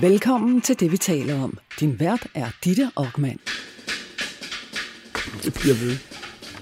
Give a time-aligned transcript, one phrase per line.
[0.00, 1.58] Velkommen til det, vi taler om.
[1.80, 3.38] Din vært er Ditte Aukmann.
[5.44, 5.96] Det bliver ved.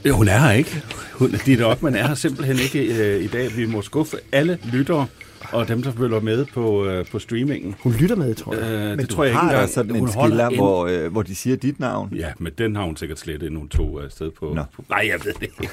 [0.04, 0.82] Ja, hun er her ikke.
[1.12, 3.56] Hun, Ditte Ockmann er her simpelthen ikke øh, i dag.
[3.56, 5.06] Vi må skuffe alle lyttere
[5.52, 7.74] og dem, der følger med på, øh, på streamingen.
[7.80, 8.62] Hun lytter med, tror jeg.
[8.72, 9.68] Øh, Men det tror jeg ikke har engang.
[9.68, 12.12] da sådan Hun en skiller, en- hvor, øh, hvor de siger dit navn.
[12.16, 14.52] Ja, men den har hun sikkert slet inden hun tog afsted på...
[14.54, 14.62] Nå.
[14.76, 15.68] på nej, jeg ved det ikke.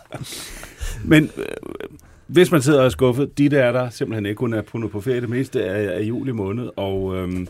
[1.12, 1.44] men øh,
[2.32, 4.40] hvis man sidder og er skuffet, Ditte er der simpelthen ikke.
[4.40, 7.48] Hun er på, på ferie det meste af, af juli måned, og, øhm,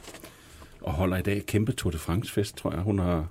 [0.80, 3.26] og holder i dag kæmpe Tour de France-fest, tror jeg, hun har,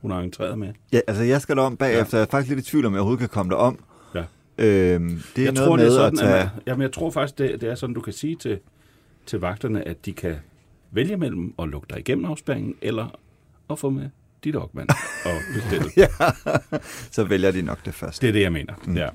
[0.00, 0.72] hun har entreret med.
[0.92, 2.18] Ja, altså jeg skal om bagefter.
[2.18, 3.78] Jeg er faktisk lidt i tvivl om, jeg overhovedet kan komme derom.
[4.14, 4.24] Ja.
[4.58, 6.34] Øhm, det er jeg noget tror, med det er sådan, at tage...
[6.34, 8.58] at man, jamen, jeg tror faktisk, det, det er sådan, du kan sige til,
[9.26, 10.34] til vagterne, at de kan
[10.90, 13.18] vælge mellem at lukke dig igennem afspæringen, eller
[13.70, 14.08] at få med
[14.44, 14.88] dit Ockmann
[15.24, 15.90] og bestille.
[15.96, 16.06] ja,
[17.10, 18.26] så vælger de nok det første.
[18.26, 18.74] Det er det, jeg mener.
[18.84, 18.96] Mm.
[18.96, 19.08] Ja.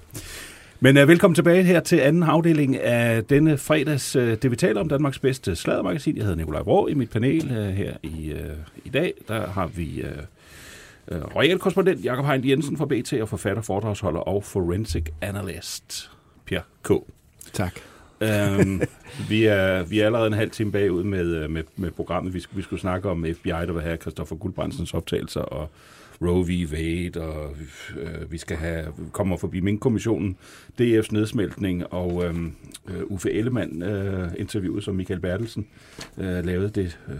[0.84, 4.82] Men uh, velkommen tilbage her til anden afdeling af denne fredags, uh, det vi taler
[4.82, 6.16] om, Danmarks bedste sladdermagasin.
[6.18, 8.40] Jeg hedder Nikolaj Vrå i mit panel uh, her i, uh,
[8.86, 9.14] i dag.
[9.28, 14.20] Der har vi uh, uh, royal korrespondent Jakob Hein Jensen fra BT og forfatter, foredragsholder
[14.20, 16.12] og forensic analyst
[16.46, 16.90] Per K.
[17.54, 17.74] Tak.
[18.22, 18.82] um,
[19.30, 22.34] vi, er, vi er allerede en halv time bagud med, med, med programmet.
[22.34, 25.70] Vi, vi skulle snakke om FBI, der vil have Christoffer Guldbrandsens optagelser, og
[26.22, 26.68] Roe v.
[26.74, 27.56] Wade, og
[27.98, 30.38] øh, vi skal have kommer forbi Mink-kommissionen,
[30.82, 32.36] DF's nedsmeltning, og øh,
[32.88, 35.68] øh, Uffe Ellemann øh, interviewet, som Michael Bertelsen
[36.18, 37.16] øh, lavede det, øh,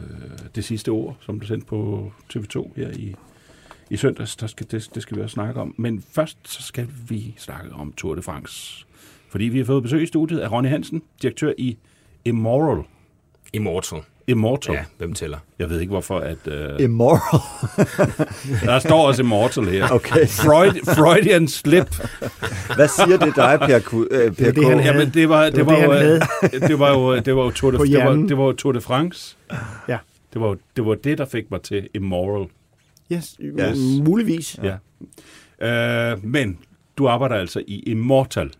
[0.56, 3.16] det sidste ord, som blev sendt på TV2 her i,
[3.90, 4.36] i søndags.
[4.36, 5.76] Der skal, det, det skal vi også snakke om.
[5.78, 8.86] Men først så skal vi snakke om Tour de France.
[9.30, 11.78] Fordi vi har fået besøg i studiet af Ronny Hansen, direktør i
[12.26, 12.84] Immoral.
[13.54, 14.02] Immortal.
[14.28, 14.74] Immortal.
[14.76, 15.38] Ja, hvem tæller?
[15.60, 16.38] Jeg ved ikke, hvorfor at...
[16.48, 17.42] Øh, Immoral.
[18.68, 19.90] der står også Immortal her.
[19.92, 20.28] Okay.
[20.28, 21.96] Freud, Freudian slip.
[22.76, 24.64] Hvad siger det dig, Per, Ku, øh, per det, K?
[24.64, 24.94] han havde.
[24.98, 26.20] Jamen, det var, det, Det var var, det, jo,
[26.52, 28.52] han øh, det var jo, det var jo Tour de, det var, det var jo
[28.54, 29.38] Tour de France.
[29.88, 29.98] Ja.
[30.34, 32.48] Det var, jo- det var det, der fik mig til Immoral.
[33.12, 33.78] Yes, Yes.
[34.08, 34.60] muligvis.
[34.64, 34.76] Ja.
[35.62, 36.12] ja.
[36.12, 36.58] Øh, men
[36.98, 38.52] du arbejder altså i Immortal,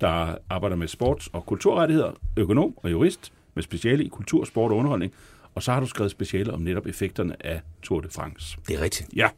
[0.00, 4.78] der arbejder med sports- og kulturrettigheder, økonom og jurist, med speciale i kultur, sport og
[4.78, 5.12] underholdning.
[5.54, 8.56] Og så har du skrevet speciale om netop effekterne af Tour de France.
[8.68, 9.08] Det er rigtigt.
[9.16, 9.28] Ja.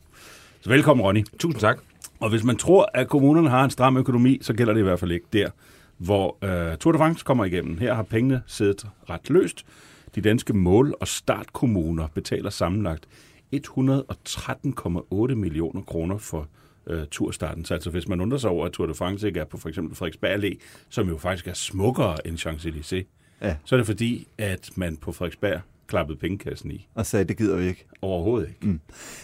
[0.61, 1.25] Så velkommen, Ronny.
[1.39, 1.79] Tusind tak.
[2.21, 5.01] Og hvis man tror, at kommunerne har en stram økonomi, så gælder det i hvert
[5.01, 5.51] fald ikke der,
[5.99, 7.79] hvor øh, Tour de France kommer igennem.
[7.79, 9.67] Her har pengene siddet ret løst.
[10.15, 13.09] De danske mål- og startkommuner betaler sammenlagt
[13.55, 16.49] 113,8 millioner kroner for
[16.87, 17.65] øh, turstarten.
[17.65, 19.69] Så altså hvis man undrer sig over, at Tour de France ikke er på for
[19.69, 20.59] eksempel Frederiksberg Allé,
[20.89, 23.57] som jo faktisk er smukkere end Champs-Élysées, Ja.
[23.65, 26.89] så er det fordi, at man på Frederiksberg klappede pengekassen i.
[26.95, 27.87] Og sagde, det gider vi ikke.
[28.03, 28.67] Overhovedet ikke.
[28.67, 28.81] Mm.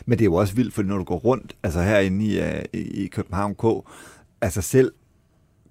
[0.07, 2.65] Men det er jo også vildt, for når du går rundt, altså herinde i, uh,
[2.73, 3.65] i København K,
[4.41, 4.93] altså selv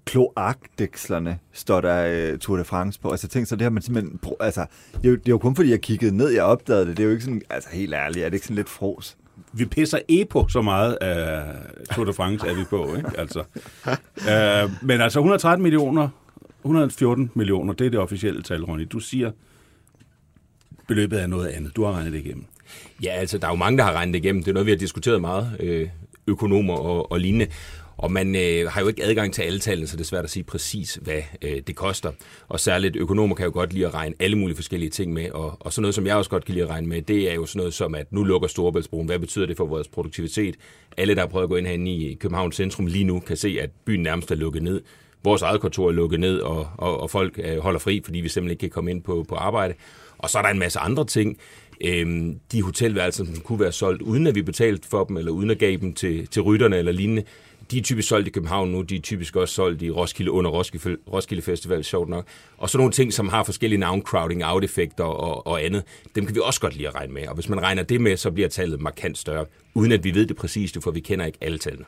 [0.04, 3.10] kloakdækslerne står der uh, Tour de France på.
[3.10, 4.20] Altså tænk så, det har man simpelthen...
[4.40, 6.96] Altså, det er, jo, det er jo kun fordi, jeg kiggede ned, jeg opdagede det.
[6.96, 9.16] Det er jo ikke sådan, altså helt ærligt, er det ikke sådan lidt fros?
[9.52, 11.44] vi pisser EPO så meget af
[11.94, 13.10] Tour de France, er vi på, ikke?
[13.18, 13.42] Altså.
[14.30, 16.08] Øh, men altså 113 millioner,
[16.64, 18.86] 114 millioner, det er det officielle tal, Ronny.
[18.90, 19.30] Du siger,
[20.88, 21.76] beløbet er noget andet.
[21.76, 22.44] Du har regnet det igennem.
[23.02, 24.42] Ja, altså, der er jo mange, der har regnet det igennem.
[24.42, 25.88] Det er noget, vi har diskuteret meget, øh,
[26.26, 27.46] økonomer og, og lignende.
[27.96, 30.30] Og man øh, har jo ikke adgang til alle tallene, så det er svært at
[30.30, 32.12] sige præcis, hvad øh, det koster.
[32.48, 35.30] Og særligt økonomer kan jo godt lide at regne alle mulige forskellige ting med.
[35.30, 37.34] Og, og sådan noget, som jeg også godt kan lide at regne med, det er
[37.34, 39.06] jo sådan noget som, at nu lukker Storebæltsbroen.
[39.06, 40.56] Hvad betyder det for vores produktivitet?
[40.96, 43.58] Alle, der har prøvet at gå ind herinde i Københavns centrum lige nu, kan se,
[43.60, 44.82] at byen nærmest er lukket ned.
[45.24, 48.28] Vores eget kontor er lukket ned, og, og, og folk øh, holder fri, fordi vi
[48.28, 49.74] simpelthen ikke kan komme ind på, på arbejde.
[50.18, 51.38] Og så er der en masse andre ting.
[51.84, 55.50] Øhm, de hotelværelser, som kunne være solgt, uden at vi betalte for dem, eller uden
[55.50, 57.24] at gav dem til, til rytterne eller lignende,
[57.70, 60.50] de er typisk solgt i København nu, de er typisk også solgt i Roskilde under
[60.50, 62.26] Roskilde, Roskilde Festival, sjovt nok.
[62.58, 65.82] Og så nogle ting, som har forskellige navn, crowding, out-effekter og, og andet,
[66.14, 67.28] dem kan vi også godt lide at regne med.
[67.28, 69.44] Og hvis man regner det med, så bliver tallet markant større,
[69.74, 71.84] uden at vi ved det præcist, for vi kender ikke alle tallene.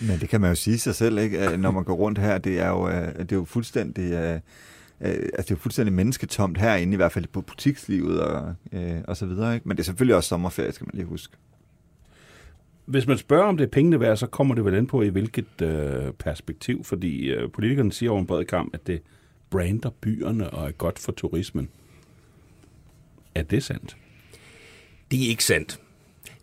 [0.00, 1.56] Men det kan man jo sige sig selv, ikke?
[1.56, 4.12] Når man går rundt her, det er jo, øh, det er jo fuldstændig...
[4.12, 4.40] øh, øh,
[5.00, 9.16] Altså, det er jo fuldstændig mennesketomt herinde, i hvert fald på butikslivet og, øh, og
[9.16, 9.54] så videre.
[9.54, 9.68] Ikke?
[9.68, 11.36] Men det er selvfølgelig også sommerferie, skal man lige huske.
[12.84, 15.08] Hvis man spørger, om det er pengene værd, så kommer det vel an på, i
[15.08, 16.84] hvilket øh, perspektiv.
[16.84, 19.02] Fordi øh, politikerne siger over en bred kamp, at det
[19.50, 21.68] brander byerne og er godt for turismen.
[23.34, 23.96] Er det sandt?
[25.10, 25.80] Det er ikke sandt.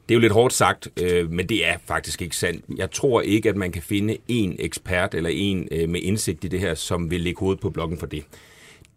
[0.10, 2.66] Det er jo lidt hårdt sagt, øh, men det er faktisk ikke sandt.
[2.78, 6.48] Jeg tror ikke, at man kan finde en ekspert eller en øh, med indsigt i
[6.48, 8.24] det her, som vil lægge hovedet på blokken for det.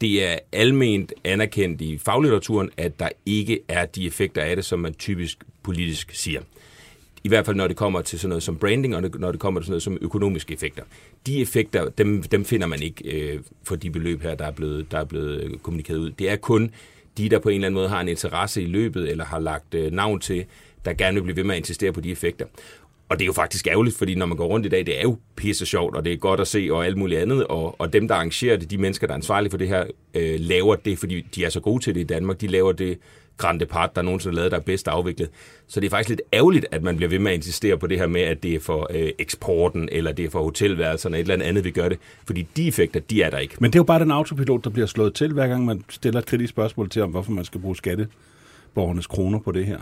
[0.00, 4.78] Det er alment anerkendt i faglitteraturen, at der ikke er de effekter af det, som
[4.78, 6.40] man typisk politisk siger.
[7.25, 9.60] i hvert fald når det kommer til sådan noget som branding, og når det kommer
[9.60, 10.82] til sådan noget som økonomiske effekter.
[11.26, 14.90] De effekter, dem, dem finder man ikke øh, for de beløb her, der er, blevet,
[14.90, 16.10] der er blevet kommunikeret ud.
[16.10, 16.70] Det er kun
[17.19, 19.75] de, der på en eller anden måde har en interesse i løbet, eller har lagt
[19.75, 20.44] øh, navn til,
[20.85, 22.47] der gerne vil blive ved med at insistere på de effekter.
[23.09, 25.03] Og det er jo faktisk ærgerligt, fordi når man går rundt i dag, det er
[25.03, 27.47] jo pisse sjovt, og det er godt at se, og alt muligt andet.
[27.47, 29.85] Og, og dem, der arrangerer det, de mennesker, der er ansvarlige for det her,
[30.15, 32.41] øh, laver det, fordi de er så gode til det i Danmark.
[32.41, 32.99] De laver det
[33.37, 35.29] grande part, der nogensinde har lavet, der er bedst afviklet.
[35.67, 37.99] Så det er faktisk lidt ærgerligt, at man bliver ved med at insistere på det
[37.99, 41.45] her med, at det er for øh, eksporten, eller det er for hotelværelserne, et eller
[41.45, 41.99] andet, vi gør det.
[42.27, 43.55] Fordi de effekter, de er der ikke.
[43.59, 46.21] Men det er jo bare den autopilot, der bliver slået til, hver gang man stiller
[46.21, 49.79] et kritisk spørgsmål til, om hvorfor man skal bruge skatteborgernes kroner på det her.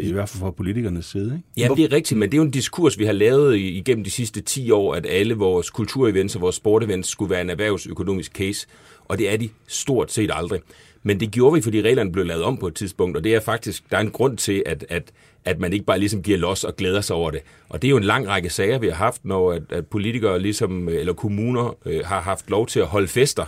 [0.00, 1.24] I hvert fald fra politikernes side.
[1.24, 1.68] Ikke?
[1.68, 4.10] Ja, det er rigtigt, men det er jo en diskurs, vi har lavet igennem de
[4.10, 8.66] sidste 10 år, at alle vores kulturevents og vores sportevents skulle være en erhvervsøkonomisk case,
[9.04, 10.60] og det er de stort set aldrig.
[11.02, 13.40] Men det gjorde vi, fordi reglerne blev lavet om på et tidspunkt, og det er
[13.40, 15.12] faktisk, der er en grund til, at, at,
[15.44, 17.40] at man ikke bare ligesom giver los og glæder sig over det.
[17.68, 20.38] Og det er jo en lang række sager, vi har haft, når at, at politikere
[20.38, 23.44] ligesom, eller kommuner øh, har haft lov til at holde fester,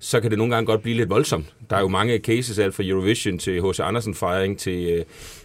[0.00, 1.54] så kan det nogle gange godt blive lidt voldsomt.
[1.70, 3.80] Der er jo mange cases, alt fra Eurovision til H.C.
[3.80, 5.04] Andersen-fejring til, øh,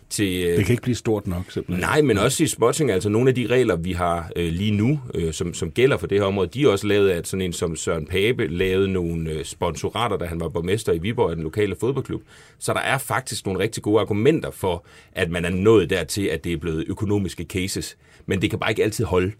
[0.10, 0.44] til...
[0.44, 1.82] Øh, det kan ikke blive stort nok, simpelthen.
[1.82, 5.00] Nej, men også i spotting, altså nogle af de regler, vi har øh, lige nu,
[5.14, 7.42] øh, som, som gælder for det her område, de er også lavet af, at sådan
[7.42, 11.36] en som Søren Pape lavede nogle øh, sponsorater, da han var borgmester i Viborg af
[11.36, 12.22] den lokale fodboldklub.
[12.60, 16.44] Så der er faktisk nogle rigtig gode argumenter for, at man er nået dertil, at
[16.44, 17.98] det er blevet økonomiske cases.
[18.26, 19.32] Men det kan bare ikke altid holde.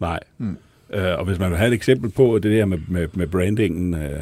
[0.00, 0.20] Nej.
[0.38, 0.56] Mm.
[0.90, 3.94] Øh, og hvis man vil have et eksempel på det der med, med, med brandingen,
[3.94, 4.20] øh,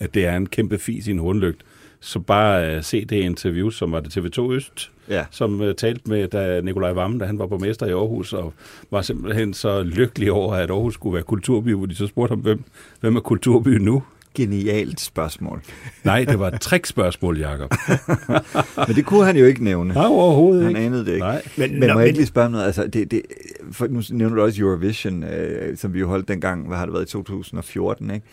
[0.00, 1.62] at det er en kæmpe fis i en hornlygt,
[2.04, 5.24] så bare uh, se det interview, som var det TV2 Øst, ja.
[5.30, 8.52] som uh, talte med da Nikolaj Vammen, da han var borgmester i Aarhus, og
[8.90, 12.40] var simpelthen så lykkelig over, at Aarhus skulle være kulturby, hvor de så spurgte ham,
[12.40, 12.64] hvem,
[13.00, 14.02] hvem er kulturby nu?
[14.34, 15.62] Genialt spørgsmål.
[16.04, 17.74] Nej, det var et trickspørgsmål, Jacob.
[18.88, 19.94] men det kunne han jo ikke nævne.
[19.94, 20.86] Nej, overhovedet han ikke.
[20.86, 21.26] anede det ikke.
[21.26, 21.42] Nej.
[21.56, 22.64] Men, men må jeg ikke lige spørge noget?
[22.64, 23.22] Altså, det, det,
[23.72, 26.92] for nu nævner du også Eurovision, øh, som vi jo holdt dengang, hvad har det
[26.94, 28.26] været, i 2014, ikke?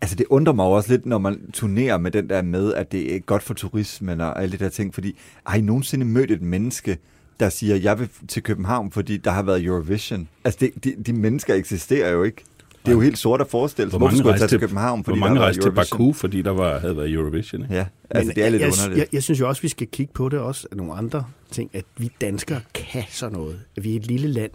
[0.00, 3.16] Altså det undrer mig også lidt, når man turnerer med den der med, at det
[3.16, 6.42] er godt for turismen og alle de der ting, fordi har I nogensinde mødt et
[6.42, 6.98] menneske,
[7.40, 10.28] der siger, jeg vil til København, fordi der har været Eurovision?
[10.44, 12.44] Altså det, de, de mennesker eksisterer jo ikke.
[12.84, 15.26] Det er jo helt sort at forestille sig, skulle jeg tage til København, fordi hvor
[15.28, 17.62] mange rejste til Baku, fordi der var, havde været Eurovision.
[17.62, 17.74] Ikke?
[17.74, 18.98] Ja, altså Men det er lidt jeg, underligt.
[18.98, 21.70] Jeg, jeg synes jo også, vi skal kigge på det også af nogle andre ting,
[21.72, 23.60] at vi danskere kan sådan noget.
[23.76, 24.50] At vi er et lille land.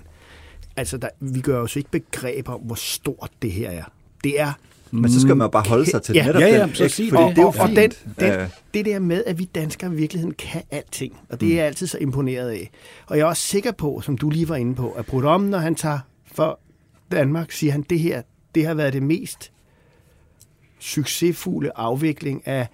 [0.76, 3.84] Altså, der, vi gør os ikke begreb om, hvor stort det her er.
[4.24, 4.54] Det er
[4.92, 6.90] men så skal man jo bare holde sig til ja, netop ja, ja, den, så
[6.90, 9.94] sig og, det er jo og, og den, den, det der med, at vi danskere
[9.94, 12.72] i virkeligheden kan alting, og det er jeg altid så imponeret af.
[13.08, 15.58] Og jeg er også sikker på, som du lige var inde på, at Brudom, når
[15.58, 16.00] han tager
[16.32, 16.60] for
[17.12, 18.22] Danmark, siger han, det her,
[18.56, 19.52] det har været det mest
[20.80, 22.68] succesfulde afvikling af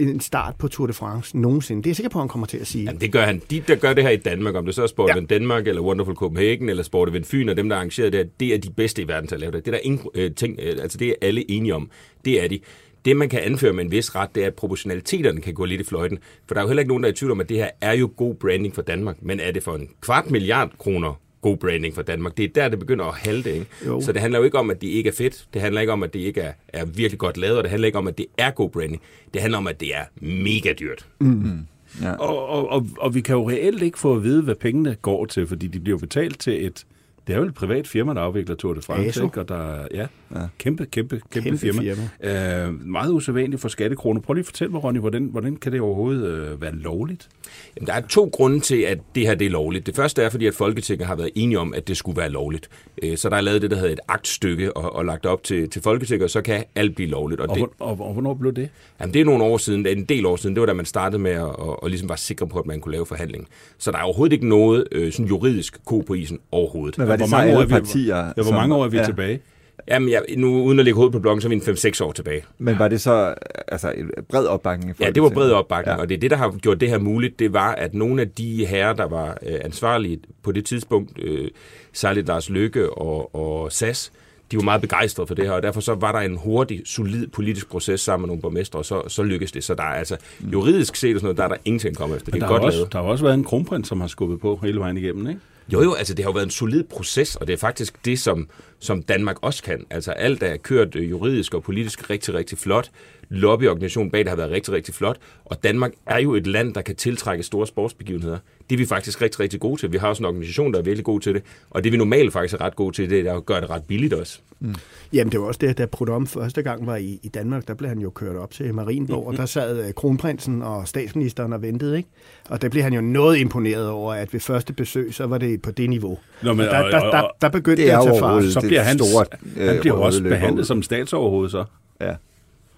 [0.00, 1.82] en start på Tour de France nogensinde.
[1.82, 2.84] Det er jeg sikker på, at han kommer til at sige.
[2.84, 3.42] Jamen, det gør han.
[3.50, 5.20] De, der gør det her i Danmark, om det så er Sport ja.
[5.20, 8.58] Danmark, eller Wonderful Copenhagen, eller Sport Event Fyn, og dem, der arrangerer det, det er
[8.58, 9.64] de bedste i verden til at lave det.
[9.64, 11.90] Det er der ingen øh, ting, øh, altså det er alle enige om.
[12.24, 12.60] Det er de.
[13.04, 15.80] Det, man kan anføre med en vis ret, det er, at proportionaliteterne kan gå lidt
[15.80, 16.18] i fløjten.
[16.46, 17.70] For der er jo heller ikke nogen, der er i tvivl om, at det her
[17.80, 19.16] er jo god branding for Danmark.
[19.22, 22.36] Men er det for en kvart milliard kroner god branding for Danmark.
[22.36, 23.54] Det er der, det begynder at halte.
[23.54, 23.66] Ikke?
[23.86, 24.00] Jo.
[24.00, 25.46] Så det handler jo ikke om, at det ikke er fedt.
[25.54, 27.58] Det handler ikke om, at det ikke er, er virkelig godt lavet.
[27.58, 29.02] Og det handler ikke om, at det er god branding.
[29.34, 31.06] Det handler om, at det er mega dyrt.
[31.18, 31.66] Mm-hmm.
[32.02, 32.12] Ja.
[32.12, 35.24] Og, og, og, og vi kan jo reelt ikke få at vide, hvad pengene går
[35.24, 36.86] til, fordi de bliver betalt til et
[37.26, 39.40] det er jo et privat firma, der afvikler Tour de France, ikke?
[39.40, 41.80] og der ja, ja, kæmpe, kæmpe, kæmpe, kæmpe firma.
[41.82, 42.66] firma.
[42.66, 44.20] Øh, meget usædvanligt for skattekroner.
[44.20, 47.28] Prøv lige at fortælle mig, Ronny, hvordan, hvordan kan det overhovedet øh, være lovligt?
[47.76, 49.86] Jamen, der er to grunde til, at det her det er lovligt.
[49.86, 52.68] Det første er, fordi at Folketinget har været enige om, at det skulle være lovligt.
[53.02, 55.70] Øh, så der er lavet det, der hedder et aktstykke, og, og lagt op til,
[55.70, 57.40] til Folketinget, og så kan alt blive lovligt.
[57.40, 58.68] Og, og, det, og, og hvornår blev det?
[59.00, 60.56] Jamen, det er nogle år siden, det er en del år siden.
[60.56, 62.80] Det var da man startede med at og, og ligesom var sikre på, at man
[62.80, 63.48] kunne lave forhandling.
[63.78, 66.98] Så der er overhovedet ikke noget øh, sådan juridisk ko på isen overhovedet.
[66.98, 68.16] Men var det hvor mange år er vi, partier?
[68.16, 69.04] Ja, hvor mange år er vi ja.
[69.04, 69.40] tilbage?
[69.88, 72.12] Jamen, jeg, nu uden at lægge hovedet på bloggen, så er vi en 5-6 år
[72.12, 72.44] tilbage.
[72.58, 73.34] Men var det så
[73.68, 74.96] altså, en bred opbakning?
[75.00, 76.02] Ja, det var bred opbakning, ja.
[76.02, 77.38] og det er det, der har gjort det her muligt.
[77.38, 81.48] Det var, at nogle af de herrer, der var øh, ansvarlige på det tidspunkt, øh,
[81.92, 84.12] særligt Lars Lykke og, og SAS,
[84.50, 87.26] de var meget begejstrede for det her, og derfor så var der en hurtig, solid
[87.26, 89.64] politisk proces sammen med nogle borgmestre, og så, så lykkedes det.
[89.64, 92.32] Så der er altså juridisk set og sådan noget, der er der ingenting kommet efter.
[92.32, 92.92] Det er der, godt også, lavet.
[92.92, 95.40] der har også været en kronprins, som har skubbet på hele vejen igennem, ikke?
[95.72, 98.18] Jo, jo, altså det har jo været en solid proces, og det er faktisk det,
[98.18, 99.84] som, som Danmark også kan.
[99.90, 102.90] Altså alt er kørt øh, juridisk og politisk rigtig, rigtig flot.
[103.28, 105.16] Lobbyorganisationen bag det har været rigtig, rigtig flot.
[105.44, 108.38] Og Danmark er jo et land, der kan tiltrække store sportsbegivenheder.
[108.70, 109.92] Det er vi faktisk rigtig, rigtig gode til.
[109.92, 111.42] Vi har også en organisation, der er virkelig god til det.
[111.70, 113.82] Og det vi normalt faktisk er ret gode til, det er at gøre det ret
[113.84, 114.38] billigt også.
[114.60, 114.74] Mm.
[115.12, 117.88] Jamen det var også det, da Prudhomme første gang var i, i Danmark, der blev
[117.88, 119.26] han jo kørt op til Marienborg, mm-hmm.
[119.28, 122.08] og der sad øh, kronprinsen og statsministeren og ventede, ikke?
[122.48, 125.62] Og der blev han jo noget imponeret over, at ved første besøg, så var det
[125.62, 126.18] på det niveau.
[126.42, 128.44] Nå, men, der, og- der, der, der begyndte Det det at tage fart.
[128.44, 129.24] så bliver han, store,
[129.56, 131.64] øh, han bliver jo også behandlet som statsoverhoved så.
[132.00, 132.14] Ja.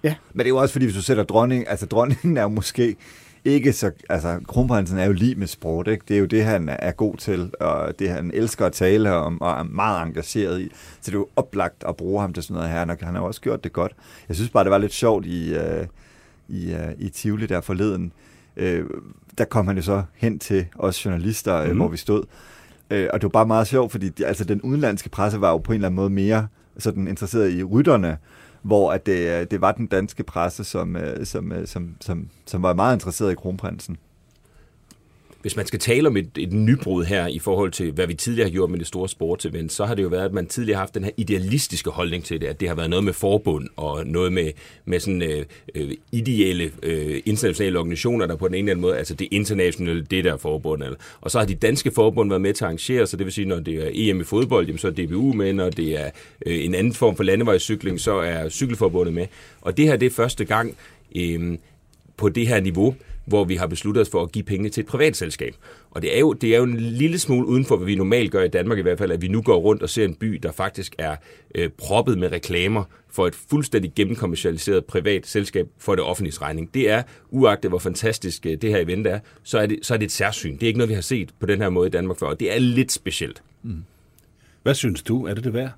[0.05, 0.15] Ja.
[0.33, 2.97] Men det er jo også fordi, hvis du sætter dronning, altså dronningen er jo måske
[3.45, 6.05] ikke så, altså kronprinsen er jo lige med sport, ikke?
[6.09, 9.41] Det er jo det, han er god til, og det han elsker at tale om,
[9.43, 10.69] og er meget engageret i.
[11.01, 13.23] Så det er jo oplagt at bruge ham til sådan noget her, og han har
[13.23, 13.93] også gjort det godt.
[14.29, 15.87] Jeg synes bare, det var lidt sjovt i, øh,
[16.49, 18.13] i, øh, i Tivoli der forleden.
[18.57, 18.85] Øh,
[19.39, 21.77] der kom han jo så hen til os journalister, øh, Mhm.
[21.77, 22.25] hvor vi stod.
[22.91, 25.73] Øh, og det var bare meget sjovt, fordi altså, den udenlandske presse var jo på
[25.73, 26.47] en eller anden måde mere
[26.79, 28.17] sådan interesseret i rytterne,
[28.63, 32.63] hvor at det, det var den danske presse, som, øh, som, øh, som, som, som
[32.63, 33.97] var meget interesseret i kronprinsen.
[35.43, 38.49] Hvis man skal tale om et, et nybrud her i forhold til, hvad vi tidligere
[38.49, 40.83] har gjort med det store sportsevent, så har det jo været, at man tidligere har
[40.83, 44.07] haft den her idealistiske holdning til det, at det har været noget med forbund og
[44.07, 44.51] noget med,
[44.85, 48.97] med sådan øh, øh, ideelle øh, internationale organisationer, der på den ene eller anden måde,
[48.97, 52.55] altså det internationale, det der forbund, eller, og så har de danske forbund været med
[52.55, 54.87] til at arrangere, så det vil sige, når det er EM i fodbold, jamen, så
[54.89, 56.11] er DBU med, når det er
[56.47, 59.27] øh, en anden form for landevejscykling, så er cykelforbundet med.
[59.61, 60.77] Og det her, det er første gang,
[61.17, 61.59] øh,
[62.17, 62.95] på det her niveau,
[63.29, 65.55] hvor vi har besluttet os for at give penge til et privat selskab.
[65.91, 68.31] Og det er, jo, det er jo en lille smule uden for, hvad vi normalt
[68.31, 70.27] gør i Danmark i hvert fald, at vi nu går rundt og ser en by,
[70.27, 71.17] der faktisk er
[71.55, 76.75] øh, proppet med reklamer for et fuldstændig gennemkommercialiseret privat selskab for det offentlige regning.
[76.75, 79.99] Det er, uagtet hvor fantastisk øh, det her event er, så er, det, så er
[79.99, 80.55] det et særsyn.
[80.55, 82.41] Det er ikke noget, vi har set på den her måde i Danmark før, og
[82.41, 83.43] det er lidt specielt.
[83.63, 83.85] Mm.
[84.63, 85.27] Hvad synes du?
[85.27, 85.71] Er det det værd?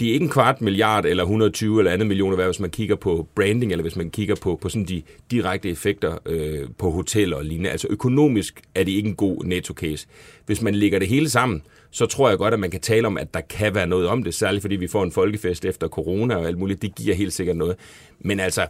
[0.00, 2.96] Det er ikke en kvart milliard eller 120 eller andet millioner værd, hvis man kigger
[2.96, 7.36] på branding, eller hvis man kigger på, på sådan de direkte effekter øh, på hoteller
[7.36, 7.70] og lignende.
[7.70, 10.06] Altså økonomisk er det ikke en god netto-case.
[10.46, 13.18] Hvis man lægger det hele sammen, så tror jeg godt, at man kan tale om,
[13.18, 16.36] at der kan være noget om det, særligt fordi vi får en folkefest efter corona
[16.36, 16.82] og alt muligt.
[16.82, 17.76] Det giver helt sikkert noget.
[18.20, 18.66] Men altså,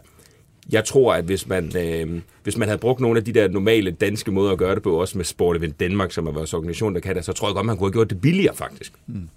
[0.71, 3.91] jeg tror, at hvis man, øh, hvis man havde brugt nogle af de der normale
[3.91, 6.95] danske måder at gøre det på, også med Sport Event Danmark, som er vores organisation,
[6.95, 8.93] der kan det, så tror jeg godt, man kunne have gjort det billigere faktisk.
[9.07, 9.29] Mm.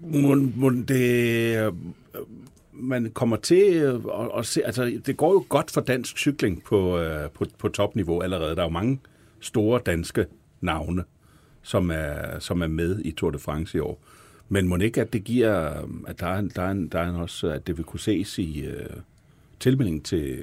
[0.00, 1.74] Må, må det,
[2.72, 4.00] man kommer til at,
[4.38, 8.20] at se, altså det går jo godt for dansk cykling på, øh, på, på topniveau
[8.20, 8.56] allerede.
[8.56, 9.00] Der er jo mange
[9.40, 10.26] store danske
[10.60, 11.04] navne,
[11.62, 14.00] som er, som er med i Tour de France i år.
[14.48, 16.98] Men må det ikke, at det giver, at der er, en, der er, en, der
[16.98, 18.86] er en også, at det vil kunne ses i øh,
[19.60, 20.38] tilmelding til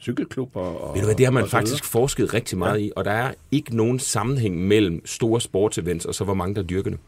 [0.00, 1.60] cykelklubber og Ved du hvad, det har man så videre?
[1.60, 2.84] faktisk forsket rigtig meget ja.
[2.84, 6.62] i, og der er ikke nogen sammenhæng mellem store sportsevents og så hvor mange der
[6.62, 6.98] dyrker det.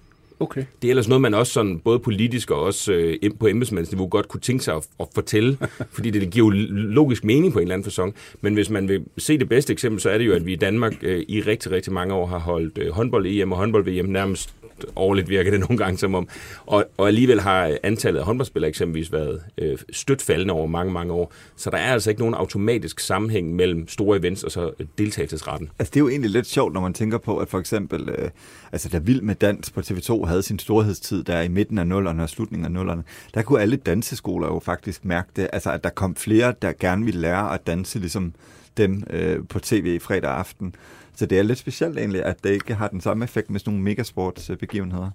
[0.40, 0.64] Okay.
[0.82, 4.28] Det er ellers noget, man også sådan, både politisk og også øh, på embedsmandsniveau godt
[4.28, 5.58] kunne tænke sig at, at fortælle,
[5.96, 8.14] fordi det, giver jo logisk mening på en eller anden fasong.
[8.40, 10.56] Men hvis man vil se det bedste eksempel, så er det jo, at vi i
[10.56, 14.54] Danmark øh, i rigtig, rigtig mange år har holdt øh, håndbold-EM og håndbold-VM nærmest
[14.96, 16.28] årligt virker det nogle gange som om.
[16.66, 21.12] Og, og alligevel har antallet af håndboldspillere eksempelvis været øh, stødt faldende over mange, mange
[21.12, 21.32] år.
[21.56, 25.70] Så der er altså ikke nogen automatisk sammenhæng mellem store events og så øh, deltagelsesretten.
[25.78, 28.30] Altså, det er jo egentlig lidt sjovt, når man tænker på, at for eksempel, øh,
[28.72, 32.22] altså, da Vild med Dans på TV2 havde sin storhedstid der i midten af nullerne
[32.22, 33.02] og slutningen af nullerne.
[33.34, 35.48] Der kunne alle danseskoler jo faktisk mærke det.
[35.52, 38.32] Altså, at der kom flere, der gerne ville lære at danse, ligesom
[38.76, 40.74] dem øh, på tv fredag aften.
[41.18, 43.72] Så det er lidt specielt egentlig, at det ikke har den samme effekt med sådan
[43.72, 45.10] nogle megasportsbegivenheder.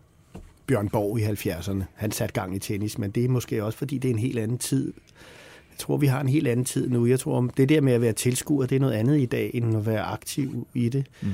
[0.68, 1.84] Bjørn Borg i 70'erne.
[1.96, 4.40] Han satte gang i tennis, men det er måske også, fordi det er en helt
[4.40, 4.94] anden tid.
[5.72, 7.06] Jeg tror, vi har en helt anden tid nu.
[7.06, 9.52] Jeg tror, om det der med at være tilskuer, det er noget andet i dag,
[9.54, 11.06] end at være aktiv i det.
[11.22, 11.30] Mm.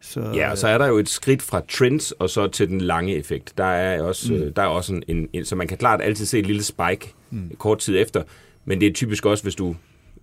[0.00, 2.80] Så, Ja, og så er der jo et skridt fra trends og så til den
[2.80, 3.54] lange effekt.
[3.58, 4.52] Der er også, mm.
[4.52, 7.14] der er også en, en, en, så man kan klart altid se et lille spike
[7.30, 7.50] mm.
[7.58, 8.22] kort tid efter,
[8.64, 9.76] men det er typisk også, hvis du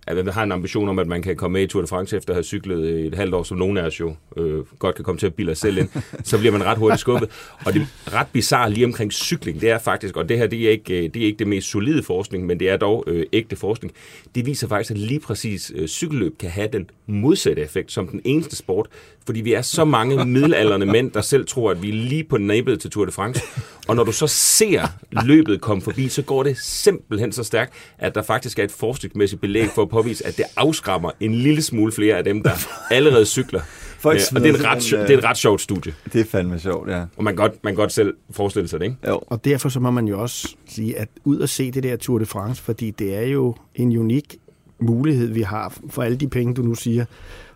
[0.06, 2.16] at man har en ambition om, at man kan komme med i Tour de France
[2.16, 5.04] efter at have cyklet et halvt år, som nogen af os jo øh, godt kan
[5.04, 5.88] komme til at bilde os selv ind,
[6.24, 7.30] så bliver man ret hurtigt skubbet.
[7.66, 10.70] Og det ret bizarre lige omkring cykling, det er faktisk, og det her det er
[10.70, 13.94] ikke det, er ikke det mest solide forskning, men det er dog øh, ægte forskning,
[14.34, 18.20] det viser faktisk, at lige præcis øh, cykelløb kan have den modsatte effekt som den
[18.24, 18.88] eneste sport,
[19.26, 22.38] fordi vi er så mange middelalderne mænd, der selv tror, at vi er lige på
[22.38, 23.40] næbet til Tour de France.
[23.88, 24.86] Og når du så ser
[25.24, 29.40] løbet komme forbi, så går det simpelthen så stærkt, at der faktisk er et forskningsmæssigt
[29.40, 32.50] belæg for at påvise, at det afskræmmer en lille smule flere af dem, der
[32.90, 33.60] allerede cykler.
[34.02, 35.94] Folk Øh, og det er, en ret, simpelthen, det er et ret sjovt studie.
[36.12, 37.04] Det er fandme sjovt, ja.
[37.16, 38.96] Og man kan godt, man kan godt selv forestille sig det, ikke?
[39.08, 39.20] Jo.
[39.26, 42.18] Og derfor så må man jo også sige, at ud og se det der Tour
[42.18, 44.36] de France, fordi det er jo en unik
[44.82, 47.04] mulighed, vi har for alle de penge, du nu siger,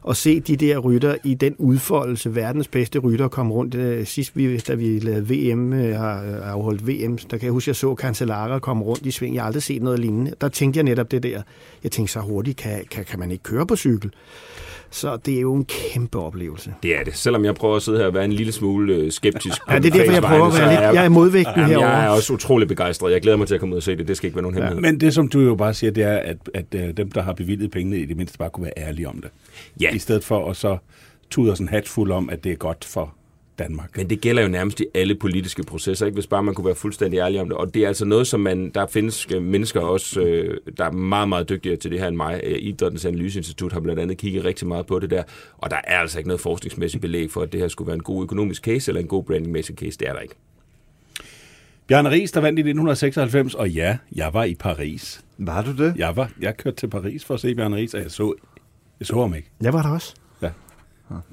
[0.09, 3.75] at se de der rytter i den udfoldelse, verdens bedste rytter kom rundt.
[3.75, 7.53] Øh, sidst, vi, da vi lavede VM, øh, har øh, afholdt VM, der kan jeg
[7.53, 9.35] huske, at jeg så Cancellara komme rundt i sving.
[9.35, 10.33] Jeg har aldrig set noget lignende.
[10.41, 11.43] Der tænkte jeg netop det der.
[11.83, 14.13] Jeg tænkte, så hurtigt kan, kan, kan man ikke køre på cykel.
[14.97, 16.75] Så det er jo en kæmpe oplevelse.
[16.83, 17.17] Det er det.
[17.17, 19.59] Selvom jeg prøver at sidde her og være en lille smule øh, skeptisk.
[19.71, 20.81] Ja, det er derfor, jeg prøver at være lidt...
[20.81, 21.89] Jeg er modvægten Jamen, herovre.
[21.89, 23.13] jeg er også utrolig begejstret.
[23.13, 24.09] Jeg glæder mig til at komme ud og se det.
[24.09, 24.93] Det skal ikke være nogen Ja, hemmelighed.
[24.93, 27.33] men det, som du jo bare siger, det er, at, at øh, dem, der har
[27.33, 29.31] bevilget pengene, i det mindste bare kunne være ærlige om det.
[29.81, 29.91] Ja.
[29.95, 30.79] I stedet for at så
[31.31, 33.15] tude os en hat fuld om, at det er godt for
[33.59, 33.97] Danmark.
[33.97, 36.17] Men det gælder jo nærmest i alle politiske processer, ikke?
[36.17, 37.57] hvis bare man kunne være fuldstændig ærlig om det.
[37.57, 40.91] Og det er altså noget, som man, der findes øh, mennesker også, øh, der er
[40.91, 42.41] meget, meget dygtigere til det her end mig.
[42.45, 45.23] Øh, Idrættens Analyseinstitut har blandt andet kigget rigtig meget på det der,
[45.59, 48.03] og der er altså ikke noget forskningsmæssigt belæg for, at det her skulle være en
[48.03, 49.99] god økonomisk case eller en god brandingmæssig case.
[49.99, 50.35] Det er der ikke.
[51.87, 55.25] Bjarne Ries, der vandt i 1996, og ja, jeg var i Paris.
[55.39, 55.95] Var du det?
[55.97, 58.35] Jeg var, jeg kørte til Paris for at se Bjarne Ries, og jeg så,
[59.01, 59.49] jeg så ham ikke.
[59.61, 60.15] Jeg var der også.
[60.43, 60.51] Ja.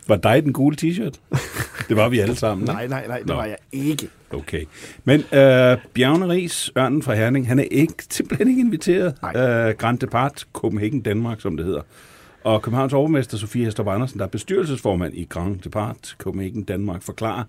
[0.08, 1.20] Var dig den gule t-shirt?
[1.90, 2.66] Det var vi alle sammen.
[2.66, 3.34] Nej, nej, nej, det Nå.
[3.34, 4.10] var jeg ikke.
[4.32, 4.66] Okay.
[5.04, 9.16] Men øh, Bjarne Ries, Ørnen fra Herning, han er ikke, simpelthen ikke inviteret.
[9.22, 9.70] Nej.
[9.70, 11.82] Øh, Grand Depart, Copenhagen, Danmark, som det hedder.
[12.44, 17.44] Og Københavns overmester Sofie Hestrup Andersen, der er bestyrelsesformand i Grand Depart, Copenhagen, Danmark, forklarer,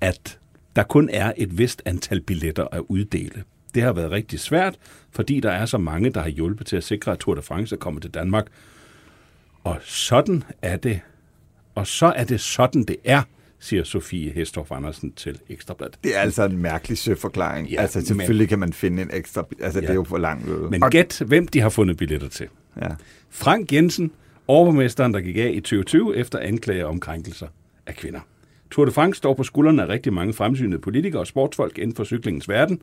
[0.00, 0.38] at
[0.76, 3.44] der kun er et vist antal billetter at uddele.
[3.74, 4.74] Det har været rigtig svært,
[5.10, 7.74] fordi der er så mange, der har hjulpet til at sikre, at Tour de France
[7.74, 8.46] er kommet til Danmark.
[9.64, 11.00] Og sådan er det.
[11.74, 13.22] Og så er det sådan, det er,
[13.58, 15.98] siger Sofie Hestorff Andersen til Ekstrabladet.
[16.04, 17.68] Det er altså en mærkelig søforklaring.
[17.68, 19.46] Ja, altså selvfølgelig kan man finde en ekstra...
[19.60, 19.86] Altså ja.
[19.86, 20.70] det er jo for langt ude.
[20.70, 22.46] Men gæt, hvem de har fundet billetter til.
[22.82, 22.88] Ja.
[23.30, 24.10] Frank Jensen,
[24.48, 27.46] overborgmesteren, der gik af i 2020 efter anklager om krænkelser
[27.86, 28.20] af kvinder.
[28.70, 32.04] Tour de France står på skuldrene af rigtig mange fremsynede politikere og sportsfolk inden for
[32.04, 32.82] cyklingens verden.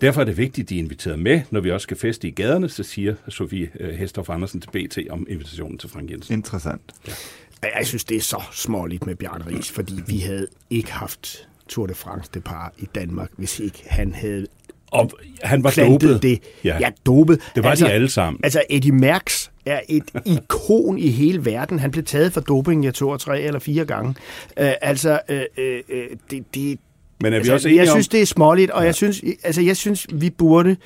[0.00, 2.30] Derfor er det vigtigt, at de er inviteret med, når vi også skal feste i
[2.30, 6.34] gaderne, så siger Sofie øh, Hestorff Andersen til BT om invitationen til Frank Jensen.
[6.34, 6.82] Interessant.
[7.08, 7.12] Ja,
[7.62, 11.86] Jeg synes, det er så småligt med Bjarne Ries, fordi vi havde ikke haft Tour
[11.86, 14.46] de France Depart i Danmark, hvis ikke han havde
[14.90, 15.10] Og
[15.42, 16.22] han var dopet.
[16.22, 16.42] det.
[16.64, 16.76] Ja.
[16.80, 17.40] ja dopet.
[17.54, 18.40] Det var de alle sammen.
[18.44, 21.78] Altså, Eddie Merckx er et ikon i hele verden.
[21.78, 24.08] Han blev taget for doping, jeg tror, tre eller fire gange.
[24.60, 25.96] Uh, altså, uh, uh,
[26.30, 26.78] det, det,
[27.20, 27.94] Men er vi altså, også enige jeg om...
[27.94, 30.76] synes, det er småligt, og jeg synes, altså, jeg synes, vi burde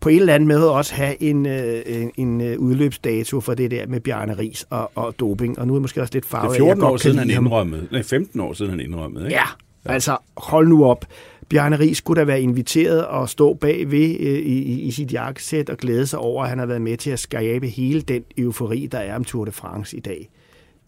[0.00, 3.70] på en eller anden måde også have en, øh, en, en øh, udløbsdato for det
[3.70, 5.58] der med Bjarne Ries og, og doping.
[5.58, 6.46] Og nu er måske også lidt Det farvet.
[6.46, 7.88] er af, at 14 jeg år siden, han indrømmede.
[7.92, 9.24] Nej, 15 år siden, han indrømmede.
[9.24, 9.36] Ikke?
[9.36, 9.44] Ja,
[9.84, 11.06] altså hold nu op.
[11.48, 15.70] Bjarne Ries skulle da være inviteret og stå bagved øh, i, i, i sit jakkesæt
[15.70, 18.88] og glæde sig over, at han har været med til at skabe hele den eufori,
[18.92, 20.30] der er om Tour de France i dag.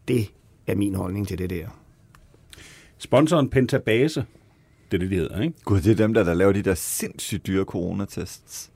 [0.08, 0.26] Det
[0.66, 1.66] er min holdning til det der.
[2.98, 4.24] Sponsoren Pentabase,
[4.90, 5.54] det er det, de hedder, ikke?
[5.64, 8.70] Gud, det er dem, der, der laver de der sindssygt dyre coronatests.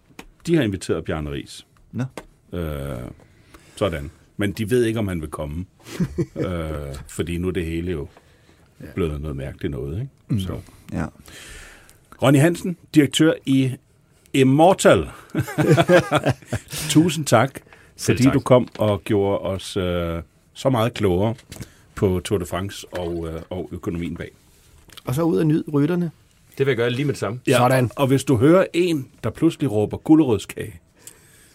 [0.46, 1.66] De har inviteret Bjarne Ries.
[1.92, 2.04] Nå.
[2.52, 2.98] Øh,
[3.76, 4.10] sådan.
[4.36, 5.64] Men de ved ikke, om han vil komme.
[6.46, 8.08] øh, fordi nu er det hele jo
[8.94, 10.00] blevet noget mærkeligt noget.
[10.00, 10.10] Ikke?
[10.28, 10.40] Mm.
[10.40, 10.60] Så.
[10.92, 11.06] Ja.
[12.22, 13.70] Ronny Hansen, direktør i
[14.32, 15.08] Immortal.
[16.90, 17.60] Tusind tak,
[17.96, 18.34] Selv fordi tak.
[18.34, 21.34] du kom og gjorde os øh, så meget klogere
[21.94, 24.30] på Tour de France og, øh, og økonomien bag.
[25.04, 26.10] Og så ud og nyd rytterne.
[26.58, 27.40] Det vil jeg gøre lige med det samme.
[27.48, 27.90] Sådan.
[27.96, 30.80] Og, hvis du hører en, der pludselig råber gulerødskage,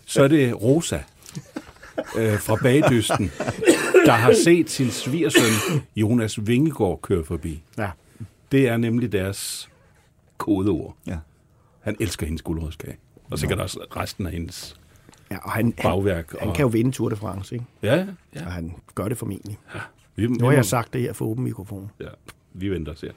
[0.06, 0.96] så er det Rosa
[2.18, 3.32] øh, fra Bagdysten,
[4.06, 7.64] der har set sin svigersøn Jonas Vingegaard køre forbi.
[7.78, 7.90] Ja.
[8.52, 9.70] Det er nemlig deres
[10.38, 10.96] kodeord.
[11.08, 11.18] ja.
[11.82, 12.98] Han elsker hendes gulerødskage.
[13.32, 14.76] Og sikkert også resten af hendes
[15.32, 16.40] ja og han, han, bagværk.
[16.40, 17.66] han og, kan jo vinde Tour de France, ikke?
[17.84, 17.96] Ja,
[18.36, 18.46] ja.
[18.46, 19.58] Og han gør det formentlig.
[20.16, 21.92] Vi, Nu har jeg sagt det her for åben mikrofon.
[22.00, 22.08] Ja,
[22.56, 23.12] vi venter og ser.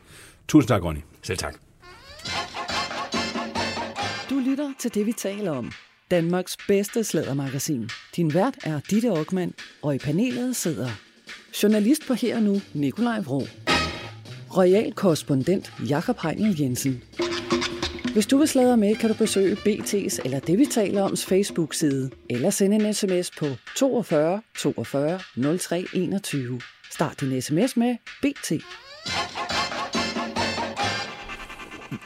[0.49, 1.01] Tusind tak, Ronny.
[1.23, 1.55] Selv tak.
[4.31, 5.73] Du lytter til det, vi taler om.
[6.11, 7.89] Danmarks bedste slædermagasin.
[8.17, 10.89] Din vært er Ditte Aukmann, og i panelet sidder
[11.63, 13.43] journalist på Her Nu, Nikolaj Vrå.
[14.57, 17.03] Royal korrespondent Jakob Heinel Jensen.
[18.13, 22.11] Hvis du vil sladre med, kan du besøge BT's eller det, vi taler oms Facebook-side,
[22.31, 23.47] eller sende en sms på
[23.77, 25.21] 42 42
[25.59, 26.61] 03 21.
[26.91, 28.53] Start din sms med BT.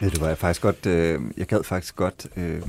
[0.00, 2.62] Ved du hvad, jeg faktisk godt, øh, jeg gad faktisk godt, øh,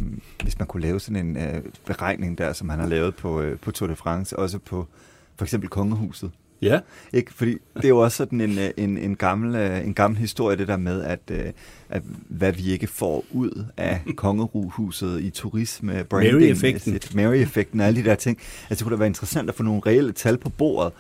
[0.43, 3.59] hvis man kunne lave sådan en øh, beregning der, som han har lavet på, øh,
[3.59, 4.87] på Tour de France, også på
[5.35, 6.31] for eksempel Kongehuset.
[6.61, 6.79] Ja.
[7.13, 7.33] Ikke?
[7.33, 10.57] Fordi det er jo også sådan en, øh, en, en, gammel, øh, en gammel historie,
[10.57, 11.45] det der med, at, øh,
[11.89, 16.99] at hvad vi ikke får ud af kongehuset i turisme, branding, Mary-effekten.
[17.15, 18.37] Mary-effekten og alle de der ting.
[18.69, 20.93] Altså det kunne da være interessant at få nogle reelle tal på bordet.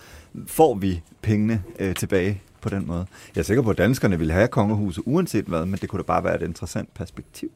[0.47, 3.05] Får vi pengene øh, tilbage på den måde?
[3.35, 6.03] Jeg er sikker på, at danskerne vil have kongehuset uanset hvad, men det kunne da
[6.03, 7.51] bare være et interessant perspektiv.